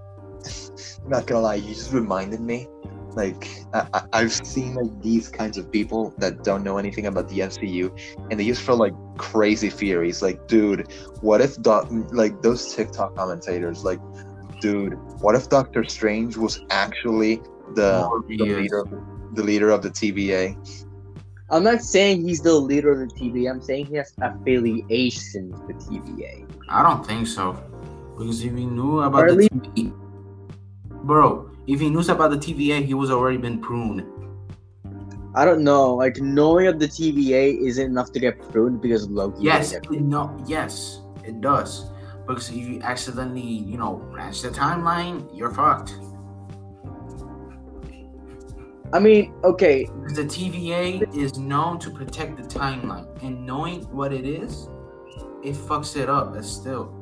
[1.06, 2.66] not gonna lie, you just reminded me.
[3.10, 7.28] Like I, I- I've seen like these kinds of people that don't know anything about
[7.28, 7.92] the MCU,
[8.30, 10.22] and they just throw like crazy theories.
[10.22, 13.84] Like, dude, what if doc like those TikTok commentators?
[13.84, 14.00] Like,
[14.62, 17.42] dude, what if Doctor Strange was actually
[17.74, 18.84] the, the leader?
[19.34, 20.56] the leader of the TVA.
[21.50, 23.50] I'm not saying he's the leader of the TVA.
[23.50, 26.50] I'm saying he has affiliation with the TVA.
[26.68, 27.52] I don't think so.
[28.16, 29.92] Because if he knew about at the least- TVA,
[31.04, 34.06] bro, if he knew about the TVA, he was already been pruned.
[35.34, 35.94] I don't know.
[35.94, 39.42] Like knowing of the TVA isn't enough to get pruned because Loki.
[39.42, 41.90] Yes, it, no, yes, it does.
[42.26, 45.94] Because if you accidentally, you know, branch the timeline, you're fucked.
[48.92, 54.24] I mean, okay, the TVA is known to protect the timeline, and knowing what it
[54.26, 54.68] is,
[55.42, 56.36] it fucks it up.
[56.36, 56.92] As still,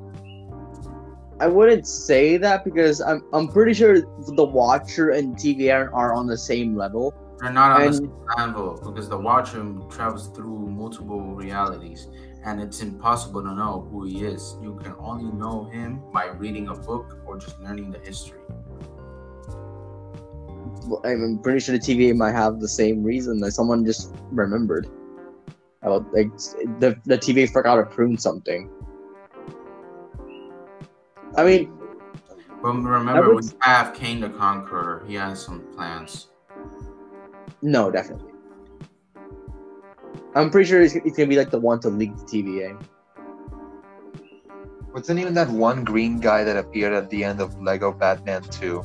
[1.41, 6.27] I wouldn't say that because I'm I'm pretty sure the Watcher and TVA are on
[6.27, 7.15] the same level.
[7.41, 12.09] they're not on the same level because the Watcher travels through multiple realities,
[12.45, 14.57] and it's impossible to know who he is.
[14.63, 18.39] You can only know him by reading a book or just learning the history.
[20.87, 24.89] Well, I'm pretty sure the TVA might have the same reason that someone just remembered.
[25.85, 26.31] Oh, like
[26.81, 28.69] the the TVA forgot to prune something.
[31.37, 31.73] I mean,
[32.63, 35.05] But remember, would- we have Kang the Conqueror.
[35.07, 36.29] He has some plans.
[37.63, 38.31] no, definitely.
[40.35, 42.83] I'm pretty sure he's, he's gonna be like the one to leak the TVA.
[44.93, 48.83] Wasn't even that one green guy that appeared at the end of Lego Batman 2?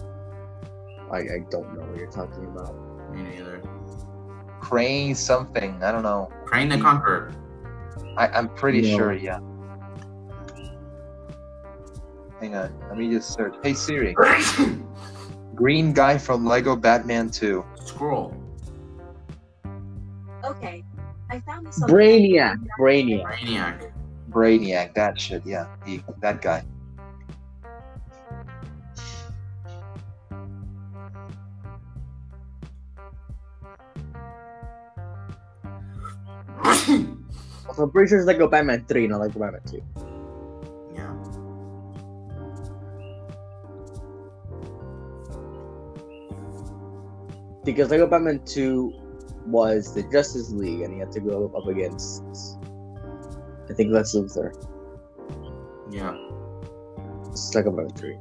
[1.11, 2.75] I, I don't know what you're talking about.
[3.13, 3.61] Me neither.
[4.59, 5.81] Crane something.
[5.83, 6.31] I don't know.
[6.45, 7.33] Crane the Conqueror.
[8.17, 8.97] I, I'm pretty No.
[8.97, 9.39] sure, yeah.
[12.39, 12.73] Hang on.
[12.89, 13.55] Let me just search.
[13.63, 14.15] Hey Siri.
[15.55, 17.65] Green guy from Lego Batman 2.
[17.83, 18.35] Scroll.
[20.43, 20.83] Okay,
[21.31, 21.79] I found this.
[21.83, 23.23] Brainiac, Brainiac.
[23.25, 23.91] Brainiac.
[24.29, 25.65] Brainiac, that shit, yeah.
[25.85, 26.63] He, that guy.
[37.77, 39.83] So I'm pretty sure it's like a Batman 3, not like a Batman 2.
[40.95, 41.13] yeah.
[47.63, 48.93] Because Lego Batman 2
[49.45, 52.23] was the Justice League and he had to go up against
[53.69, 54.53] I think Lex Luthor.
[55.91, 56.15] Yeah.
[57.29, 58.13] It's Lego Batman 3.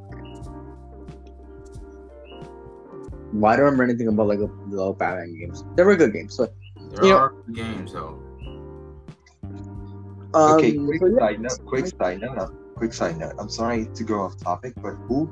[3.32, 5.64] Why do I remember anything about Lego, Lego Batman games?
[5.76, 6.54] They were good games, but
[6.94, 8.18] There You know- are games though.
[10.34, 11.18] Um, okay, quick so yeah.
[11.18, 11.66] side note.
[11.66, 12.36] Quick side note.
[12.36, 13.34] No, quick side note.
[13.38, 15.30] I'm sorry to go off topic, but who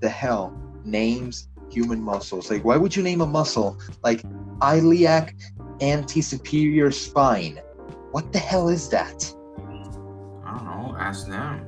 [0.00, 2.50] the hell names human muscles?
[2.50, 4.22] Like, why would you name a muscle like
[4.62, 5.34] iliac
[5.80, 7.60] anti-superior spine?
[8.10, 9.32] What the hell is that?
[10.44, 10.96] I don't know.
[10.98, 11.66] Ask them.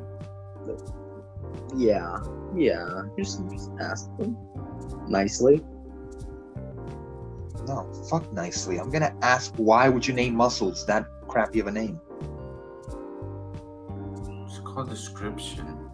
[1.76, 2.18] Yeah,
[2.56, 3.02] yeah.
[3.18, 4.36] Just, just ask them
[5.08, 5.62] nicely.
[7.66, 8.78] No, fuck nicely.
[8.78, 12.00] I'm gonna ask why would you name muscles that crappy of a name?
[14.82, 15.90] It's called description.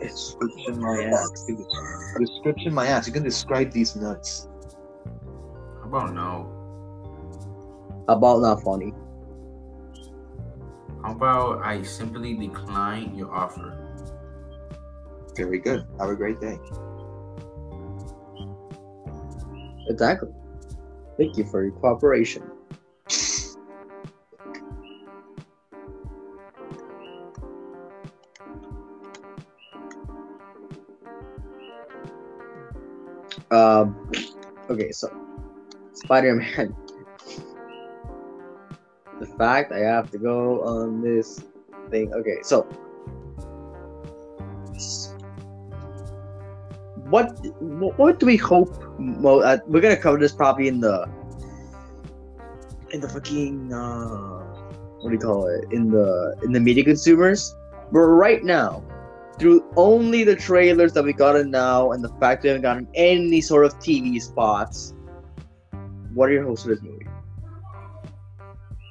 [0.00, 1.46] Description my ass.
[2.18, 3.06] Description my ass.
[3.06, 4.48] You can describe these nuts.
[5.80, 6.58] How about no?
[8.08, 8.92] about not funny.
[11.02, 13.78] How about I simply decline your offer?
[15.36, 15.86] Very good.
[15.98, 16.58] Have a great day.
[19.88, 20.30] Exactly.
[21.16, 22.51] Thank you for your cooperation.
[33.62, 34.10] Um.
[34.70, 35.12] Okay, so
[35.92, 36.74] Spider-Man.
[39.20, 41.44] the fact I have to go on this
[41.90, 42.12] thing.
[42.12, 42.62] Okay, so
[47.06, 47.38] what
[47.98, 48.74] what do we hope?
[48.98, 51.06] Mo- uh, we're gonna cover this probably in the
[52.90, 54.42] in the fucking uh,
[55.00, 55.70] what do you call it?
[55.70, 57.54] In the in the media consumers.
[57.92, 58.82] But right now,
[59.42, 63.40] through only the trailers that we gotten now and the fact we haven't gotten any
[63.40, 64.94] sort of TV spots,
[66.14, 67.08] what are your hopes for this movie?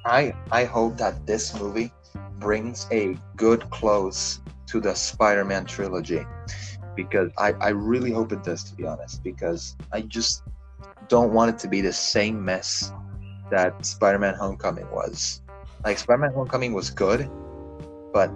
[0.03, 1.93] I I hope that this movie
[2.39, 6.25] brings a good close to the Spider-Man trilogy
[6.97, 10.43] because I, I really hope it does to be honest because I just
[11.07, 12.91] don't want it to be the same mess
[13.51, 15.43] that Spider-Man Homecoming was.
[15.85, 17.31] Like Spider-Man Homecoming was good,
[18.11, 18.29] but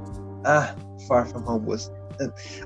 [0.46, 0.74] ah,
[1.10, 1.92] Far From Home was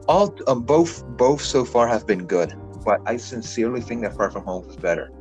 [0.08, 2.54] all um, both both so far have been good,
[2.86, 5.12] but I sincerely think that Far From Home was better.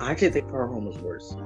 [0.00, 1.36] I actually think Far From Home was worse.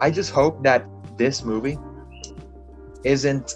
[0.00, 0.86] I just hope that
[1.16, 1.78] this movie
[3.04, 3.54] isn't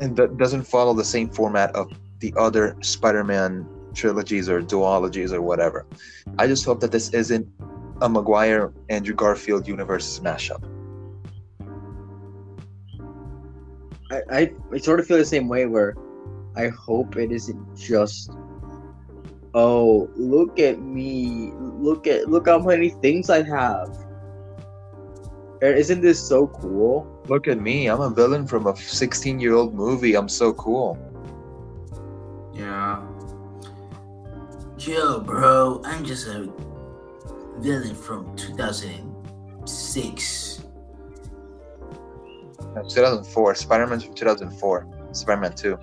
[0.00, 1.90] and do- doesn't follow the same format of
[2.20, 5.86] the other Spider-Man trilogies or duologies or whatever.
[6.38, 7.48] I just hope that this isn't
[8.02, 10.62] a Maguire Andrew Garfield universe mashup.
[14.10, 15.96] I, I, I sort of feel the same way where
[16.56, 18.30] I hope it isn't just
[19.54, 23.96] oh look at me look at look how many things I have.
[25.62, 27.06] Uh, Isn't this so cool?
[27.28, 30.14] Look at me, I'm a villain from a 16-year-old movie.
[30.14, 30.98] I'm so cool.
[32.52, 33.00] Yeah.
[34.78, 36.52] Yo, bro, I'm just a
[37.58, 40.45] villain from 2006.
[42.76, 43.54] That's 2004.
[43.54, 44.86] Spider-Man's from 2004.
[45.12, 45.78] Spider-Man 2.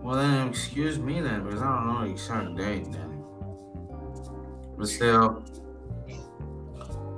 [0.00, 3.22] Well, then, excuse me then, because I don't know the exact date then.
[4.78, 5.44] But still,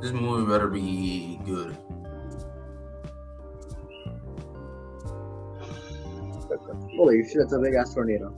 [0.01, 1.77] this movie better be good.
[6.97, 8.35] Holy shit, it's a big ass tornado.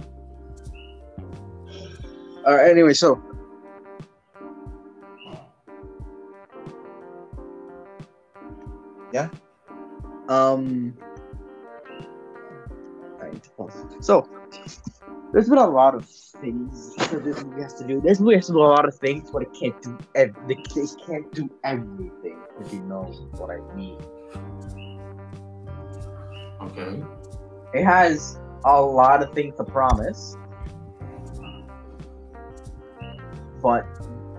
[2.47, 3.23] Alright, anyway, so
[9.15, 9.29] Yeah?
[10.29, 10.97] Um
[13.23, 13.87] I need to pause.
[14.01, 14.29] So
[15.33, 18.01] there's been a lot of things that this movie has to do.
[18.01, 20.57] This movie has to do a lot of things, but it can't do ev- they
[21.07, 23.03] can't do everything, if you know
[23.33, 23.99] what I mean.
[26.63, 27.03] Okay.
[27.75, 30.37] It has a lot of things to promise,
[33.61, 33.85] but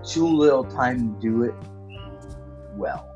[0.02, 1.54] too little time to do it
[2.74, 3.15] well.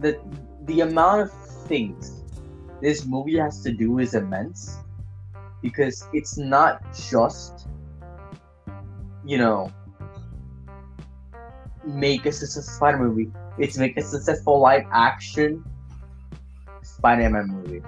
[0.00, 0.18] The
[0.64, 1.32] the amount of
[1.66, 2.22] things
[2.80, 4.78] this movie has to do is immense
[5.62, 6.80] because it's not
[7.10, 7.68] just
[9.24, 9.72] you know
[11.84, 15.62] make a successful spider movie it's make a successful live action
[17.00, 17.82] Spider-Man movie,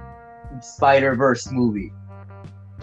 [0.60, 1.92] Spider-Verse movie.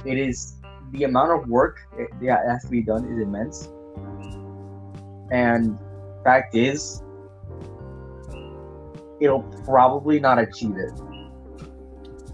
[0.05, 0.55] It is
[0.91, 3.69] the amount of work it, it has to be done is immense.
[5.31, 5.79] And
[6.23, 7.01] fact is,
[9.19, 10.91] it'll probably not achieve it.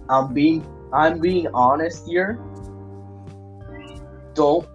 [0.09, 2.39] I'm being I'm being honest here.
[4.33, 4.67] Don't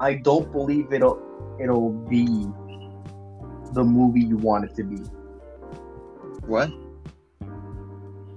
[0.00, 1.20] I don't believe it'll
[1.60, 2.26] it'll be
[3.72, 4.96] the movie you want it to be.
[6.46, 6.70] What?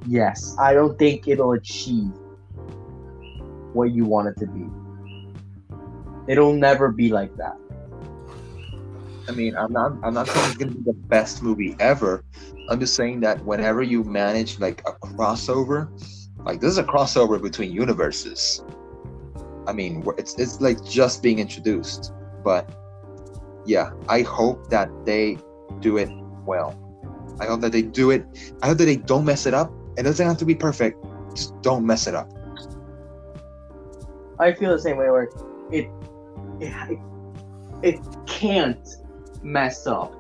[0.06, 2.12] Yes, I don't think it'll achieve
[3.74, 4.66] what you want it to be.
[6.28, 7.58] It'll never be like that.
[9.28, 9.94] I mean, I'm not.
[10.04, 12.24] I'm not saying it's gonna be the best movie ever.
[12.70, 15.90] I'm just saying that whenever you manage like a crossover,
[16.46, 18.64] like this is a crossover between universes.
[19.66, 22.12] I mean, it's it's like just being introduced,
[22.44, 22.70] but
[23.66, 25.38] yeah, I hope that they
[25.80, 26.10] do it
[26.46, 26.78] well.
[27.40, 28.26] I hope that they do it.
[28.62, 29.72] I hope that they don't mess it up.
[29.98, 31.04] It doesn't have to be perfect.
[31.34, 32.30] Just don't mess it up.
[34.40, 35.30] I feel the same way where
[35.72, 35.90] it
[36.60, 37.00] it,
[37.82, 38.98] it can't
[39.44, 40.14] mess up.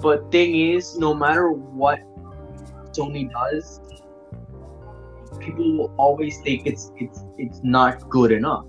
[0.00, 2.00] But thing is, no matter what
[2.92, 3.80] Sony does,
[5.38, 8.66] people will always think it's it's it's not good enough.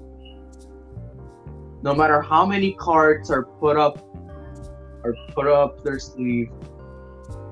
[1.81, 3.97] No matter how many cards are put up
[5.03, 6.49] or put up their sleeve,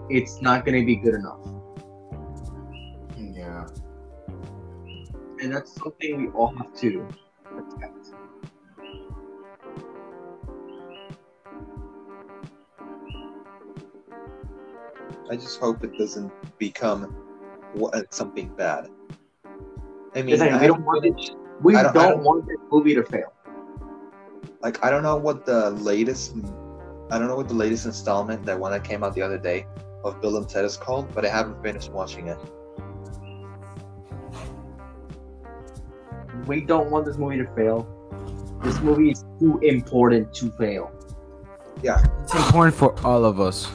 [0.09, 1.39] it's not gonna be good enough.
[3.17, 3.67] Yeah.
[5.41, 7.07] And that's something we all have to
[15.31, 16.29] I just hope it doesn't
[16.59, 17.15] become
[18.09, 18.89] something bad.
[20.13, 21.31] I mean, It's I we don't want it.
[21.61, 23.31] We don't, don't- don't- want this movie to fail.
[24.61, 26.35] like I don't know what the latest
[27.11, 29.65] I don't know what the latest installment that one that came out the other day
[30.03, 32.37] of Bill and Ted is called, but I haven't finished watching it.
[36.45, 37.87] We don't want this movie to fail.
[38.63, 40.91] This movie is too important to fail.
[41.81, 43.69] Yeah, it's important for all of us.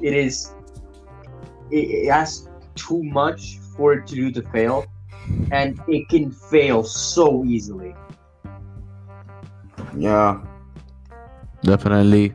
[0.00, 0.52] It is.
[1.70, 4.86] It, it has too much for it to do to fail,
[5.52, 7.94] and it can fail so easily.
[9.96, 10.42] Yeah.
[11.62, 12.34] Definitely.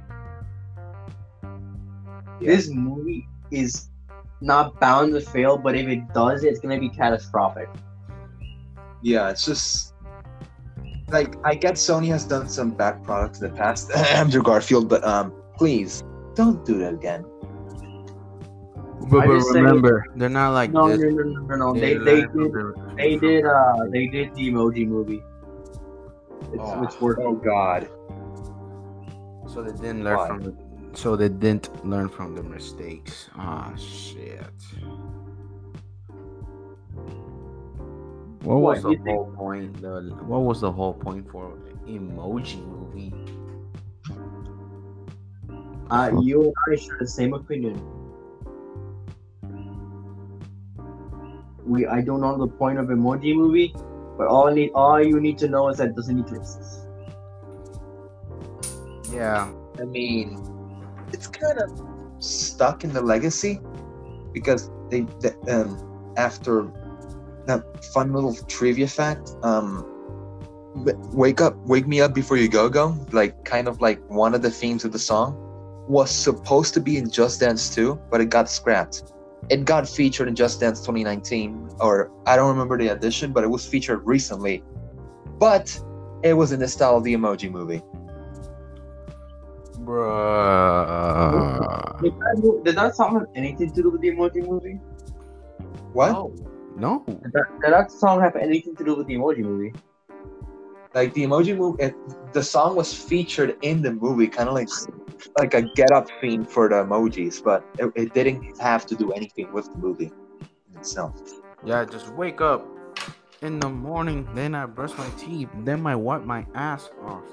[2.41, 3.89] This movie is
[4.41, 7.70] not bound to fail, but if it does, it's gonna be catastrophic.
[9.01, 9.93] Yeah, it's just
[11.10, 15.03] like I get Sony has done some bad products in the past, Andrew Garfield, but
[15.03, 16.03] um, please
[16.36, 17.26] don't do that again.
[19.10, 21.14] But, but just say- remember, they're not like No, no, this.
[21.14, 21.74] no, no, no, no.
[21.74, 22.53] They They're they did
[22.97, 25.24] they did uh they did the emoji movie.
[26.53, 26.84] It's Oh.
[26.84, 27.26] it's working.
[27.26, 27.88] Oh God,
[29.47, 30.28] So they didn't learn Why?
[30.28, 30.53] from the,
[30.93, 33.30] so they didn't learn from the mistakes.
[33.36, 34.45] Ah shit.
[38.43, 39.82] What was What, the you think- whole point?
[39.82, 41.51] The, what was the whole point for
[41.88, 43.14] emoji movie?
[45.89, 47.82] Uh, you and I share the same opinion.
[51.70, 53.76] We I don't know the point of emoji movie,
[54.17, 56.36] but all I need all you need to know is that it doesn't need to
[56.36, 56.88] exist.
[59.11, 59.51] Yeah.
[59.80, 60.41] I mean,
[61.13, 61.70] it's kind of
[62.17, 63.61] stuck in the legacy
[64.34, 65.78] because they, they um
[66.17, 66.72] after
[67.45, 67.63] that
[67.93, 69.86] fun little trivia fact um
[71.13, 74.41] wake up wake me up before you go go like kind of like one of
[74.41, 75.36] the themes of the song
[75.88, 79.11] was supposed to be in Just Dance 2 but it got scrapped
[79.50, 83.48] it got featured in Just Dance 2019 or I don't remember the edition but it
[83.48, 84.64] was featured recently
[85.40, 85.80] but
[86.24, 87.82] it was in the style of the emoji movie
[89.80, 90.82] Bruh.
[92.02, 94.80] Did that, did that song have anything to do with the emoji movie?
[95.94, 96.36] what No.
[96.76, 97.04] No.
[97.08, 99.74] Did that, did that song have anything to do with the emoji movie?
[100.94, 101.96] like the emoji movie it,
[102.34, 104.70] the song was featured in the movie kind of like
[105.38, 109.11] like a get up theme for the emojis but it, it didn't have to do
[109.11, 110.11] anything with the movie
[110.76, 111.22] itself
[111.65, 112.65] Yeah, just wake up
[113.41, 117.24] in the morning, then I brush my teeth, then I wipe my ass off.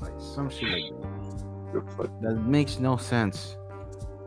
[0.00, 0.92] Like some shit like
[1.72, 2.20] that.
[2.22, 3.56] That makes no sense.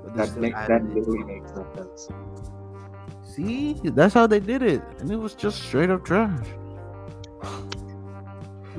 [0.04, 2.10] But that makes that literally makes no sense
[3.24, 6.48] See, that's how they did it, and it was just straight up trash.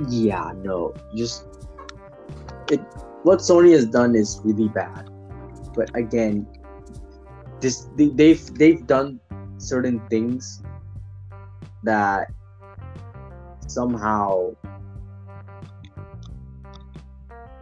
[0.09, 1.47] Yeah, no, just
[2.71, 2.81] it.
[3.23, 5.09] What Sony has done is really bad,
[5.75, 6.47] but again,
[7.61, 9.21] this they, they've they've done
[9.59, 10.63] certain things
[11.83, 12.29] that
[13.67, 14.57] somehow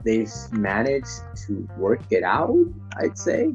[0.05, 2.57] they've managed to work it out.
[2.97, 3.55] I'd say.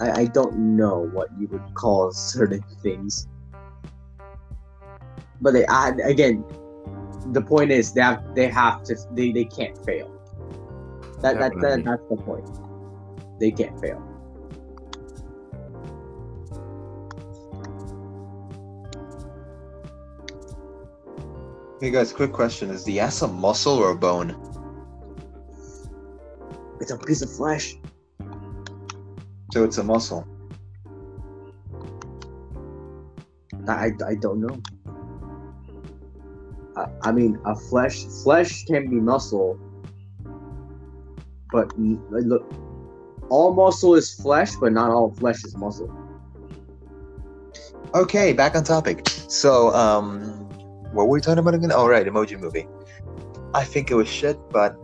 [0.00, 3.28] I, I don't know what you would call certain things
[5.42, 6.44] but they add again
[7.30, 10.10] the point is they have they have to they, they can't fail.
[11.20, 12.48] That, that, that that's the point.
[13.38, 14.02] They can't fail.
[21.80, 22.70] Hey guys quick question.
[22.70, 24.36] Is the ass a muscle or a bone?
[26.80, 27.76] It's a piece of flesh.
[29.52, 30.26] So it's a muscle.
[33.68, 34.60] I, I, I don't know
[36.82, 39.58] I, I mean a flesh flesh can be muscle
[41.50, 42.44] but look
[43.28, 45.90] all muscle is flesh but not all flesh is muscle.
[47.94, 49.08] Okay back on topic.
[49.28, 50.20] So um
[50.92, 51.72] what were we talking about again?
[51.72, 52.66] Oh right emoji movie.
[53.54, 54.76] I think it was shit but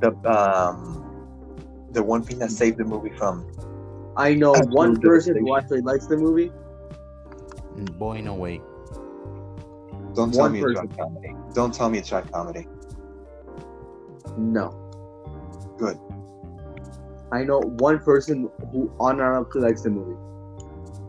[0.00, 1.04] the um
[1.92, 3.46] the one thing that saved the movie from
[4.16, 6.50] i know one person who actually likes the movie.
[7.76, 8.60] And boy, no way.
[10.14, 10.88] Don't tell me it's person.
[10.88, 12.66] track comedy don't tell me it's track comedy
[14.36, 14.78] No.
[15.78, 15.98] Good.
[17.32, 20.18] I know one person who unironically likes the movie.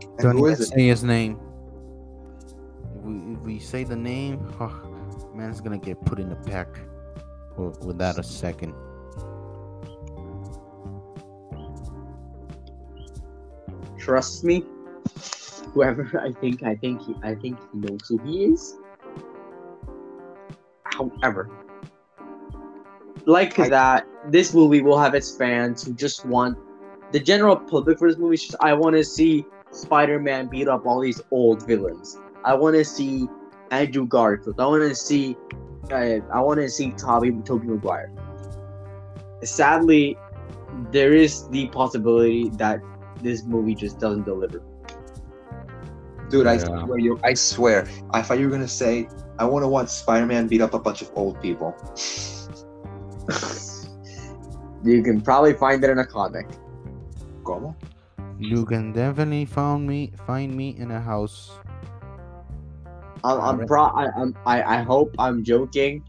[0.02, 1.38] and Don't who even it say his name.
[2.96, 6.68] If we, if we say the name, oh, man's gonna get put in the pack
[7.56, 8.74] without a second.
[13.98, 14.64] Trust me.
[15.72, 18.76] Whoever I think I think he I think he knows who he is.
[21.22, 21.50] However,
[23.26, 26.58] like I- that, this movie will have its fans who just want
[27.12, 28.34] the general public for this movie.
[28.34, 32.18] is Just, I want to see Spider-Man beat up all these old villains.
[32.44, 33.28] I want to see
[33.70, 34.60] Andrew Garfield.
[34.60, 35.36] I want to see.
[35.90, 38.10] Uh, I want to see Toby Tobey Maguire.
[39.42, 40.16] Sadly,
[40.90, 42.80] there is the possibility that
[43.20, 44.62] this movie just doesn't deliver.
[46.30, 47.86] Dude, I swear, you, I swear.
[48.10, 49.08] I thought you were gonna say,
[49.38, 51.74] I want to watch Spider-Man beat up a bunch of old people.
[54.84, 56.46] you can probably find it in a comic.
[57.42, 57.74] ¿Cómo?
[58.38, 61.58] You can definitely find me find me in a house.
[63.24, 63.84] I'm, I'm pro.
[63.84, 66.04] I, I'm, I, I hope I'm joking,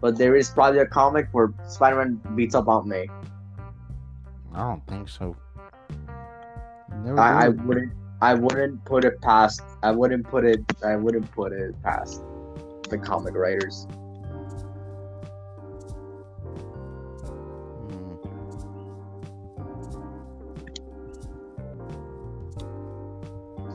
[0.00, 3.06] but there is probably a comic where Spider-Man beats up Aunt May.
[4.52, 5.36] I don't think so.
[7.04, 7.92] Never I, I wouldn't.
[8.20, 9.62] I wouldn't put it past.
[9.82, 10.64] I wouldn't put it.
[10.82, 12.22] I wouldn't put it past
[12.94, 13.86] the comic writers.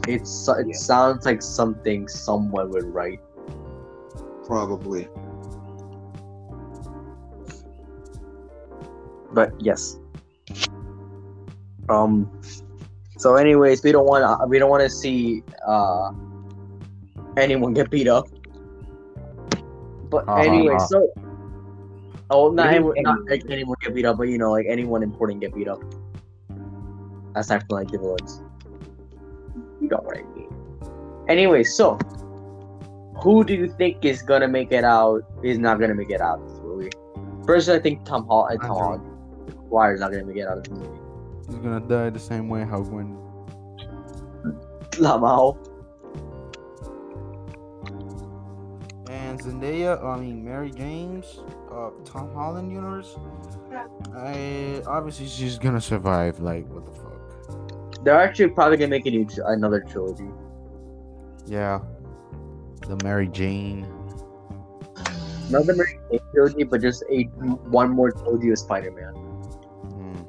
[0.08, 0.76] It's it Yeah.
[0.76, 3.20] sounds like something someone would write.
[4.46, 5.08] Probably.
[9.32, 10.00] But yes.
[11.90, 12.30] Um.
[13.18, 14.48] So, anyways, we don't want to.
[14.48, 16.12] We don't want to see uh,
[17.38, 18.26] anyone get beat up.
[20.10, 20.88] But Ha, ha, anyway, uh-huh.
[20.88, 21.14] so
[22.32, 23.26] oh, not Really anyone, not anyone.
[23.30, 25.82] like anyone get beat up, but you know, like anyone important get beat up.
[27.36, 28.42] Aside from like the villains.
[29.82, 30.50] You know what I mean.
[31.28, 31.98] Anyway, so
[33.22, 35.22] who do you think is gonna make it out?
[35.44, 36.90] Is not gonna make it out of this movie?
[37.46, 38.84] First, I think Tom Hall and uh, Tom Andrew.
[38.84, 39.70] Holland.
[39.70, 41.00] Why is not gonna make it out of this movie?
[41.48, 43.16] He's gonna die the same way how when
[44.94, 45.58] Lamau.
[49.40, 51.40] Zendaya, I mean Mary James,
[51.72, 53.16] uh, Tom Holland universe.
[54.16, 56.40] I obviously she's gonna survive.
[56.40, 58.04] Like what the fuck?
[58.04, 60.30] They're actually probably gonna make a new tr- another trilogy.
[61.46, 61.80] Yeah,
[62.88, 63.88] the Mary Jane.
[65.50, 67.24] Not the Mary Jane trilogy, but just a
[67.70, 69.14] one more trilogy of Spider-Man.
[69.94, 70.26] Mm.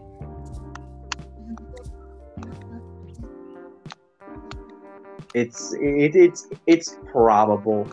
[5.35, 7.87] It's it, it's it's probable.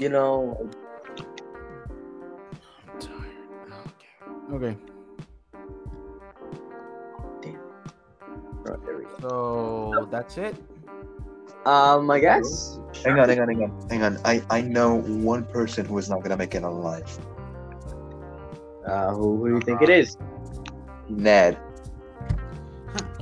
[0.00, 0.56] You know,
[2.88, 3.36] I'm tired.
[4.50, 4.74] Okay.
[7.44, 7.56] Okay.
[8.86, 9.18] there we go.
[9.20, 10.56] So that's it.
[11.66, 12.78] Um, I guess.
[13.04, 14.18] Hang on, hang on, hang on, hang on.
[14.24, 17.18] I I know one person who is not gonna make it alive.
[18.86, 20.16] Uh, who, who do you think it is?
[21.10, 21.58] Ned.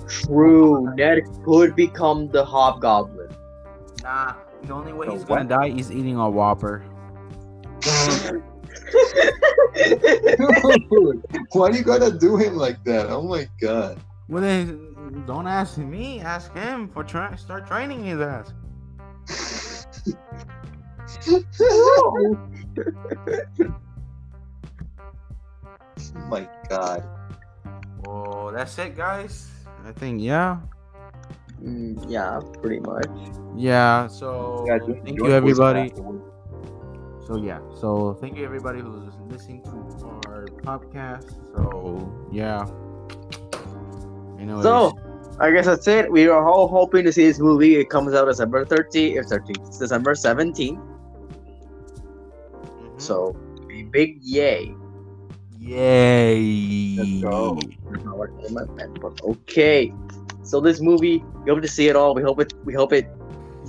[0.06, 3.34] True, Ned could become the Hobgoblin.
[4.04, 4.34] Nah.
[4.64, 5.48] The only way So he's gonna what?
[5.48, 6.84] die is eating a Whopper.
[11.52, 13.06] Why do you gotta do him like that?
[13.08, 14.00] Oh my god.
[14.28, 16.20] Well then, don't ask me.
[16.20, 18.52] Ask him for try start training his ass.
[21.60, 22.38] Oh
[26.28, 27.04] my god.
[28.06, 29.50] Oh, that's it, guys.
[29.84, 30.58] I think yeah.
[31.62, 33.06] Mm, yeah, pretty much.
[33.58, 34.06] Yeah.
[34.06, 35.92] So Yeah, thank you, everybody.
[37.26, 37.58] So yeah.
[37.74, 41.34] So thank you, everybody who's listening to our podcast.
[41.54, 42.64] So yeah.
[44.38, 44.92] Anyways, So,
[45.40, 46.10] I guess that's it.
[46.10, 47.76] We are all hoping to see this movie.
[47.76, 50.78] It comes out December 13th, or 13th, December 17th.
[50.78, 53.00] mhm.
[53.00, 53.36] So,
[53.70, 54.74] a big yay.
[55.58, 56.96] yay.
[56.98, 57.58] Let's go.
[57.90, 59.92] That's not what I meant, but Okay.
[60.42, 62.14] So this movie, we hope to see it all.
[62.14, 62.54] We hope it.
[62.64, 63.06] We hope it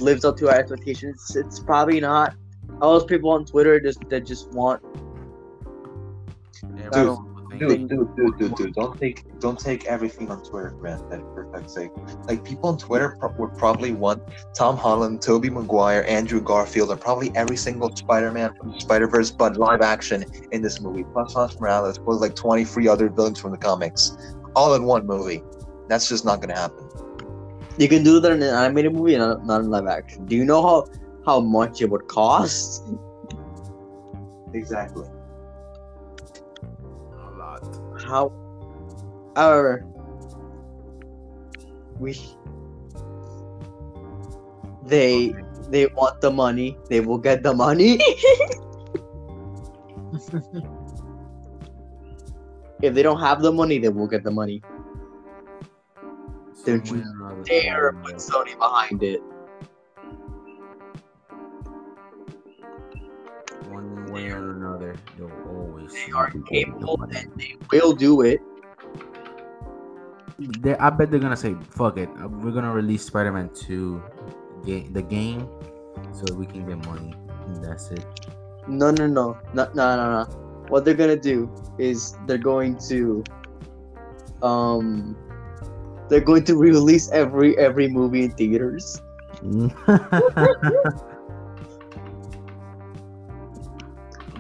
[0.02, 1.36] lives up to our expectations.
[1.36, 2.36] It's probably not.
[2.82, 4.82] All those people on Twitter just that just want.
[6.78, 7.18] Yeah, Dude,
[7.58, 11.74] Dude, dude, dude, dude, dude, don't take don't take everything on Twitter, granted, for fuck's
[11.74, 11.90] sake.
[12.26, 14.22] Like people on Twitter pro- would probably want
[14.54, 19.82] Tom Holland, Tobey Maguire, Andrew Garfield, and probably every single Spider-Man from Spider-Verse, but live
[19.82, 21.04] action in this movie.
[21.12, 24.16] Plus Miles Morales, plus like 23 other villains from the comics,
[24.56, 25.44] all in one movie.
[25.88, 26.89] That's just not gonna happen.
[27.80, 30.26] You can do that in an animated movie, not, not in live action.
[30.26, 30.86] Do you know how
[31.26, 32.84] how much it would cost?
[34.54, 35.08] Exactly.
[37.14, 37.64] A lot.
[38.06, 38.34] How?
[39.38, 39.86] Our.
[41.98, 42.20] We.
[44.86, 45.34] They
[45.70, 46.78] they want the money.
[46.90, 47.98] They will get the money.
[52.82, 54.62] if they don't have the money, they will get the money.
[56.70, 57.04] They're Some way
[57.48, 59.22] just or put Sony behind it.
[63.70, 65.92] One way or another, they'll always.
[65.94, 68.42] They are capable and they will do it.
[70.38, 74.02] They, I bet they're gonna say, "Fuck it, uh, we're gonna release Spider-Man 2,
[74.64, 75.50] game, the game,
[76.14, 77.16] so we can get money."
[77.48, 78.06] And that's it.
[78.68, 80.26] No, no, no, no, no, no, no.
[80.70, 81.50] What they're gonna do
[81.80, 83.24] is they're going to,
[84.44, 85.18] um,
[86.10, 89.02] they're going to release every every movie in theaters.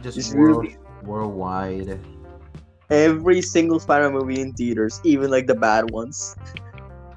[0.02, 2.00] Just Just world, really- worldwide.
[2.90, 6.36] Every single Spider-Man movie in theaters, even like the bad ones.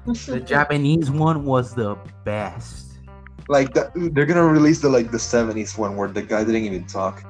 [0.05, 1.95] The Japanese one was the
[2.25, 2.99] best.
[3.49, 6.85] Like that, they're gonna release the like the 70s one where the guy didn't even
[6.85, 7.23] talk.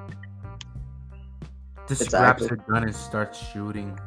[1.87, 2.47] Just Exactly.
[2.47, 3.97] grabs a gun and starts shooting.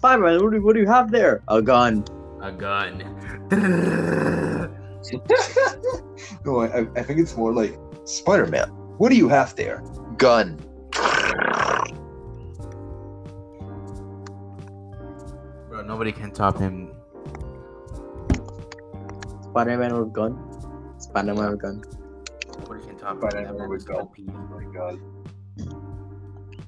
[0.00, 1.42] Spider-Man, what do, what do you have there?
[1.48, 2.02] A gun.
[2.40, 3.04] A gun.
[6.42, 8.70] no, I, I think it's more like Spider-Man.
[8.96, 9.82] What do you have there?
[10.16, 10.56] Gun.
[15.68, 16.94] Bro, nobody can top him.
[19.50, 20.32] Spider-Man with gun.
[20.96, 21.82] Spider-Man with gun.
[22.58, 23.52] Nobody can top Spider-Man him.
[23.52, 24.08] That man with gun.
[24.30, 24.98] Oh my god.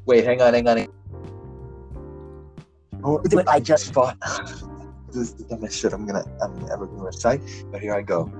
[0.04, 0.76] Wait, hang on, hang on.
[0.76, 1.01] hang-
[3.04, 4.18] Oh, I just fought.
[5.08, 7.40] this is the dumbest shit I'm gonna I'm ever gonna recite.
[7.70, 8.32] But here I go.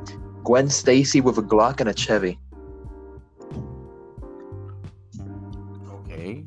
[0.45, 2.39] Gwen Stacy with a Glock and a Chevy.
[5.93, 6.45] Okay.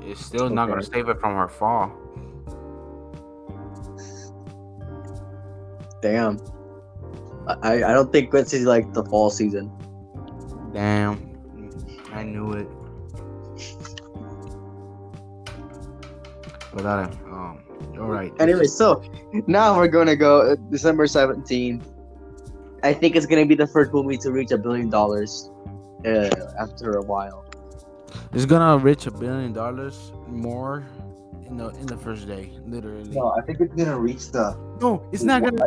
[0.00, 1.92] It's still not gonna save it from her fall.
[6.00, 6.38] Damn.
[7.62, 9.72] I, I don't think Quincy's like the fall season.
[10.72, 11.24] Damn.
[12.12, 12.68] I knew it.
[16.72, 17.27] Without that um
[18.08, 18.32] all right.
[18.40, 19.02] Anyway, so
[19.46, 21.86] now we're gonna go uh, December seventeenth.
[22.82, 25.50] I think it's gonna be the first movie to reach a billion dollars
[26.06, 27.44] uh, after a while.
[28.32, 30.86] It's gonna reach a billion dollars more
[31.46, 33.10] in the in the first day, literally.
[33.10, 35.66] No, I think it's gonna reach the No, it's not gonna.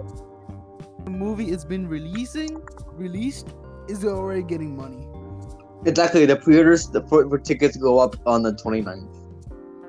[1.04, 2.62] The movie it's been releasing,
[2.94, 3.50] released,
[3.88, 5.08] is already getting money.
[5.86, 6.26] Exactly.
[6.26, 9.21] The pre-orders, the for, for tickets go up on the 29th.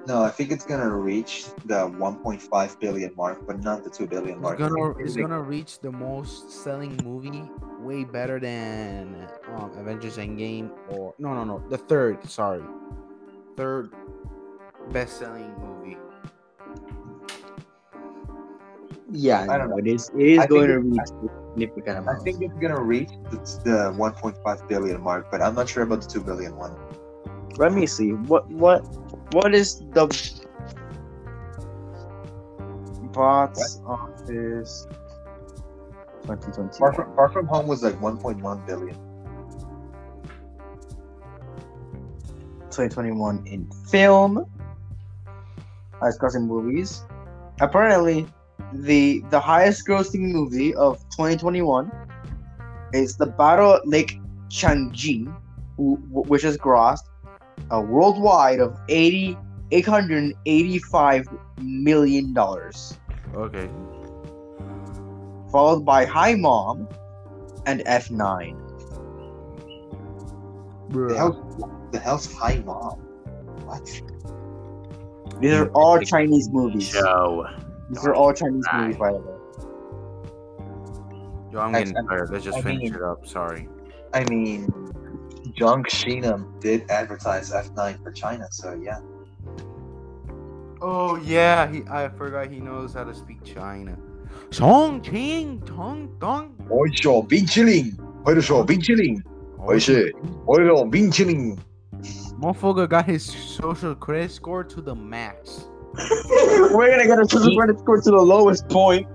[0.07, 4.35] No, I think it's gonna reach the 1.5 billion mark, but not the 2 billion
[4.35, 4.59] It's mark.
[4.59, 7.45] gonna it's gonna reach the most selling movie,
[7.79, 12.65] way better than um, Avengers Endgame or no no no the third sorry,
[13.57, 13.95] third
[14.91, 15.97] best selling movie.
[19.13, 19.77] Yeah, I don't know.
[19.77, 20.11] it is.
[20.17, 23.37] It is I going to think reach a significant I think it's gonna reach the,
[23.63, 26.75] the 1.5 billion mark, but I'm not sure about the 2 billion one.
[27.59, 28.13] Let me see.
[28.15, 28.81] What what
[29.33, 30.07] what is the
[33.13, 34.87] box office
[36.23, 36.79] 2020?
[36.79, 38.95] Far from, Far from Home was like 1.1 billion.
[42.71, 44.47] 2021 in film.
[46.01, 47.03] I was discussing movies.
[47.61, 48.27] Apparently,
[48.73, 51.91] the the highest grossing movie of 2021
[52.93, 55.35] is The Battle at Lake Changjin,
[55.77, 57.12] which is grossed
[57.71, 59.37] a worldwide of 80
[59.71, 61.27] 885
[61.63, 62.99] million dollars,
[63.35, 63.69] Okay.
[65.51, 66.87] followed by Hi Mom
[67.67, 68.59] and F9.
[70.91, 71.37] The hell's,
[71.93, 72.99] the hell's Hi Mom?
[73.65, 73.85] What?
[75.41, 76.89] These are all Chinese movies.
[76.89, 77.47] Show.
[77.89, 78.81] These are all Chinese Right.
[78.83, 79.35] movies, by the way.
[81.51, 82.31] Yo, I'm I- getting tired.
[82.31, 83.27] Let's just I finish mean- it up.
[83.27, 83.69] Sorry.
[84.15, 84.69] I mean,
[85.55, 89.01] John Cena did advertise F9 for China, so yeah.
[90.81, 93.97] Oh yeah, he, I forgot he knows how to speak China.
[94.51, 96.51] Song Ching Tong Tong.
[96.69, 97.95] 我小冰淇淋，
[98.25, 99.23] 我的小冰淇淋，
[99.59, 100.15] 我是
[100.47, 101.57] 我的冰淇淋。
[102.41, 105.69] Motherfucker got his social credit score to the max.
[106.73, 109.07] We're gonna get a social credit score to the lowest point.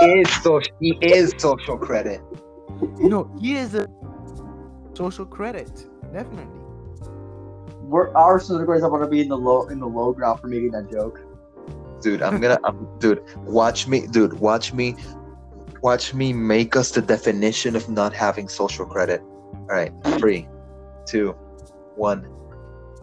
[0.00, 0.74] he is social.
[0.80, 2.20] He is social credit.
[2.98, 3.88] You know, he is a
[5.02, 5.70] social credit.
[6.12, 6.60] Definitely.
[7.92, 10.46] We're our social credits are gonna be in the low in the low ground for
[10.46, 11.20] making that joke.
[12.00, 13.22] Dude, I'm gonna, I'm, dude,
[13.58, 14.96] watch me, dude, watch me,
[15.82, 19.20] watch me make us the definition of not having social credit.
[19.22, 20.48] All right, three,
[21.06, 21.32] two,
[21.96, 22.26] one.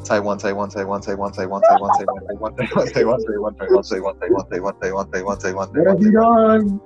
[0.06, 4.76] Taiwan, Taiwan, Taiwan, Taiwan, Taiwan, Taiwan, Taiwan, Taiwan, Taiwan, Taiwan, Taiwan, Taiwan, Taiwan, Taiwan, Taiwan,
[4.80, 6.68] Taiwan, Taiwan, Taiwan, What have you Taiwan.
[6.68, 6.82] done?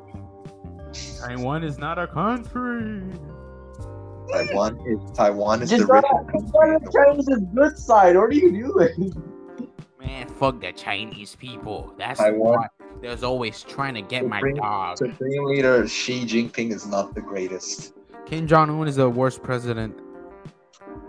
[1.22, 3.04] Taiwan is not a country.
[4.32, 7.26] Taiwan is Taiwan is the Just got richest on country in the the world.
[7.28, 8.16] Chinese good side.
[8.16, 9.14] What are you doing?
[10.00, 11.94] Man, fuck the Chinese people.
[11.98, 12.58] That's Taiwan.
[12.58, 12.68] why
[13.02, 14.98] there's always trying to get my Supreme- dog.
[14.98, 17.94] Supreme leader Xi Jinping is not the greatest.
[18.26, 19.98] Kim Jong Un is the worst president.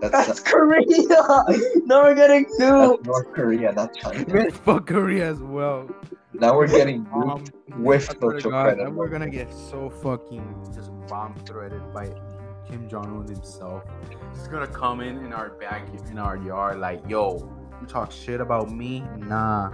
[0.01, 0.85] That's, That's that's, Korea.
[1.87, 2.99] now we're getting two.
[3.05, 4.27] North Korea, not China.
[4.35, 5.89] Man, fuck Korea as well.
[6.35, 7.45] Now we're getting Um,
[7.79, 8.87] with I swear social God, credit.
[8.87, 10.45] and we're gonna get so fucking
[10.75, 12.07] just bomb threaded by
[12.69, 13.85] Kim Jong Un himself.
[14.33, 17.49] He's gonna come in in our back in our yard like, yo,
[17.81, 19.05] you talk shit about me?
[19.19, 19.71] Nah.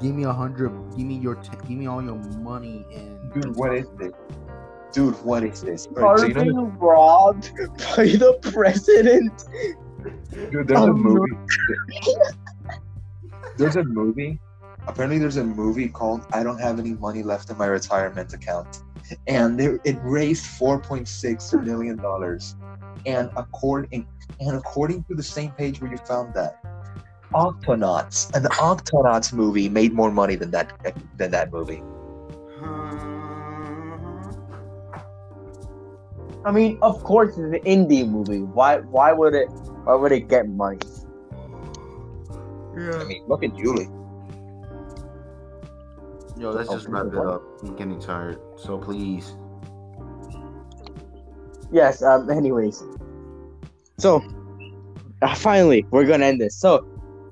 [0.00, 0.72] Give me a hundred.
[0.96, 1.36] Give me your.
[1.36, 3.32] T- give me all your money and.
[3.32, 4.12] Dude, what is this?
[4.92, 5.86] Dude, what is this?
[5.96, 7.50] Are Alright, so you know, being robbed
[7.96, 9.44] by the president.
[10.50, 11.36] dude, there's Oh, a movie.
[13.56, 14.40] There's a movie.
[14.86, 18.82] Apparently, there's a movie called "I Don't Have Any Money Left in My Retirement Account,"
[19.26, 22.56] and there, it raised 4.6 million dollars.
[23.06, 24.06] And according
[24.40, 26.58] and according to the same page where you found that,
[27.34, 30.72] Octonauts, an Octonauts movie, made more money than that
[31.16, 31.82] than that movie.
[36.44, 38.40] I mean, of course, it's an indie movie.
[38.40, 38.78] Why?
[38.78, 39.48] Why would it?
[39.84, 40.78] Why would it get money?
[42.76, 43.88] I mean, look at Julie.
[46.36, 47.42] Yo, let's just wrap it up.
[47.62, 48.40] I'm getting tired.
[48.56, 49.36] So please.
[51.72, 52.02] Yes.
[52.02, 52.30] Um.
[52.30, 52.82] Anyways,
[53.98, 54.22] so
[55.22, 56.56] uh, finally, we're gonna end this.
[56.56, 56.86] So,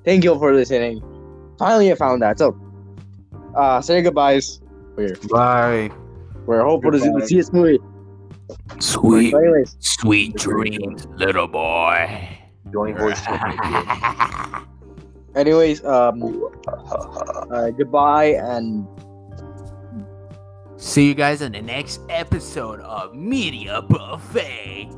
[0.05, 1.03] thank you for listening.
[1.59, 2.39] Finally, I found that.
[2.39, 2.57] So,
[3.57, 4.61] uh, say goodbyes.
[4.97, 5.91] We're Bye.
[6.47, 7.27] we're hopeful to see, Goodbye.
[7.27, 7.79] see this movie.
[8.81, 12.29] Sweet, So anyways, sweet dreams, little boy.
[12.73, 13.21] Join voice.
[15.35, 16.51] anyways, um,
[17.51, 18.87] uh, goodbye and
[20.83, 24.89] See you guys in the next episode of Media Buffet.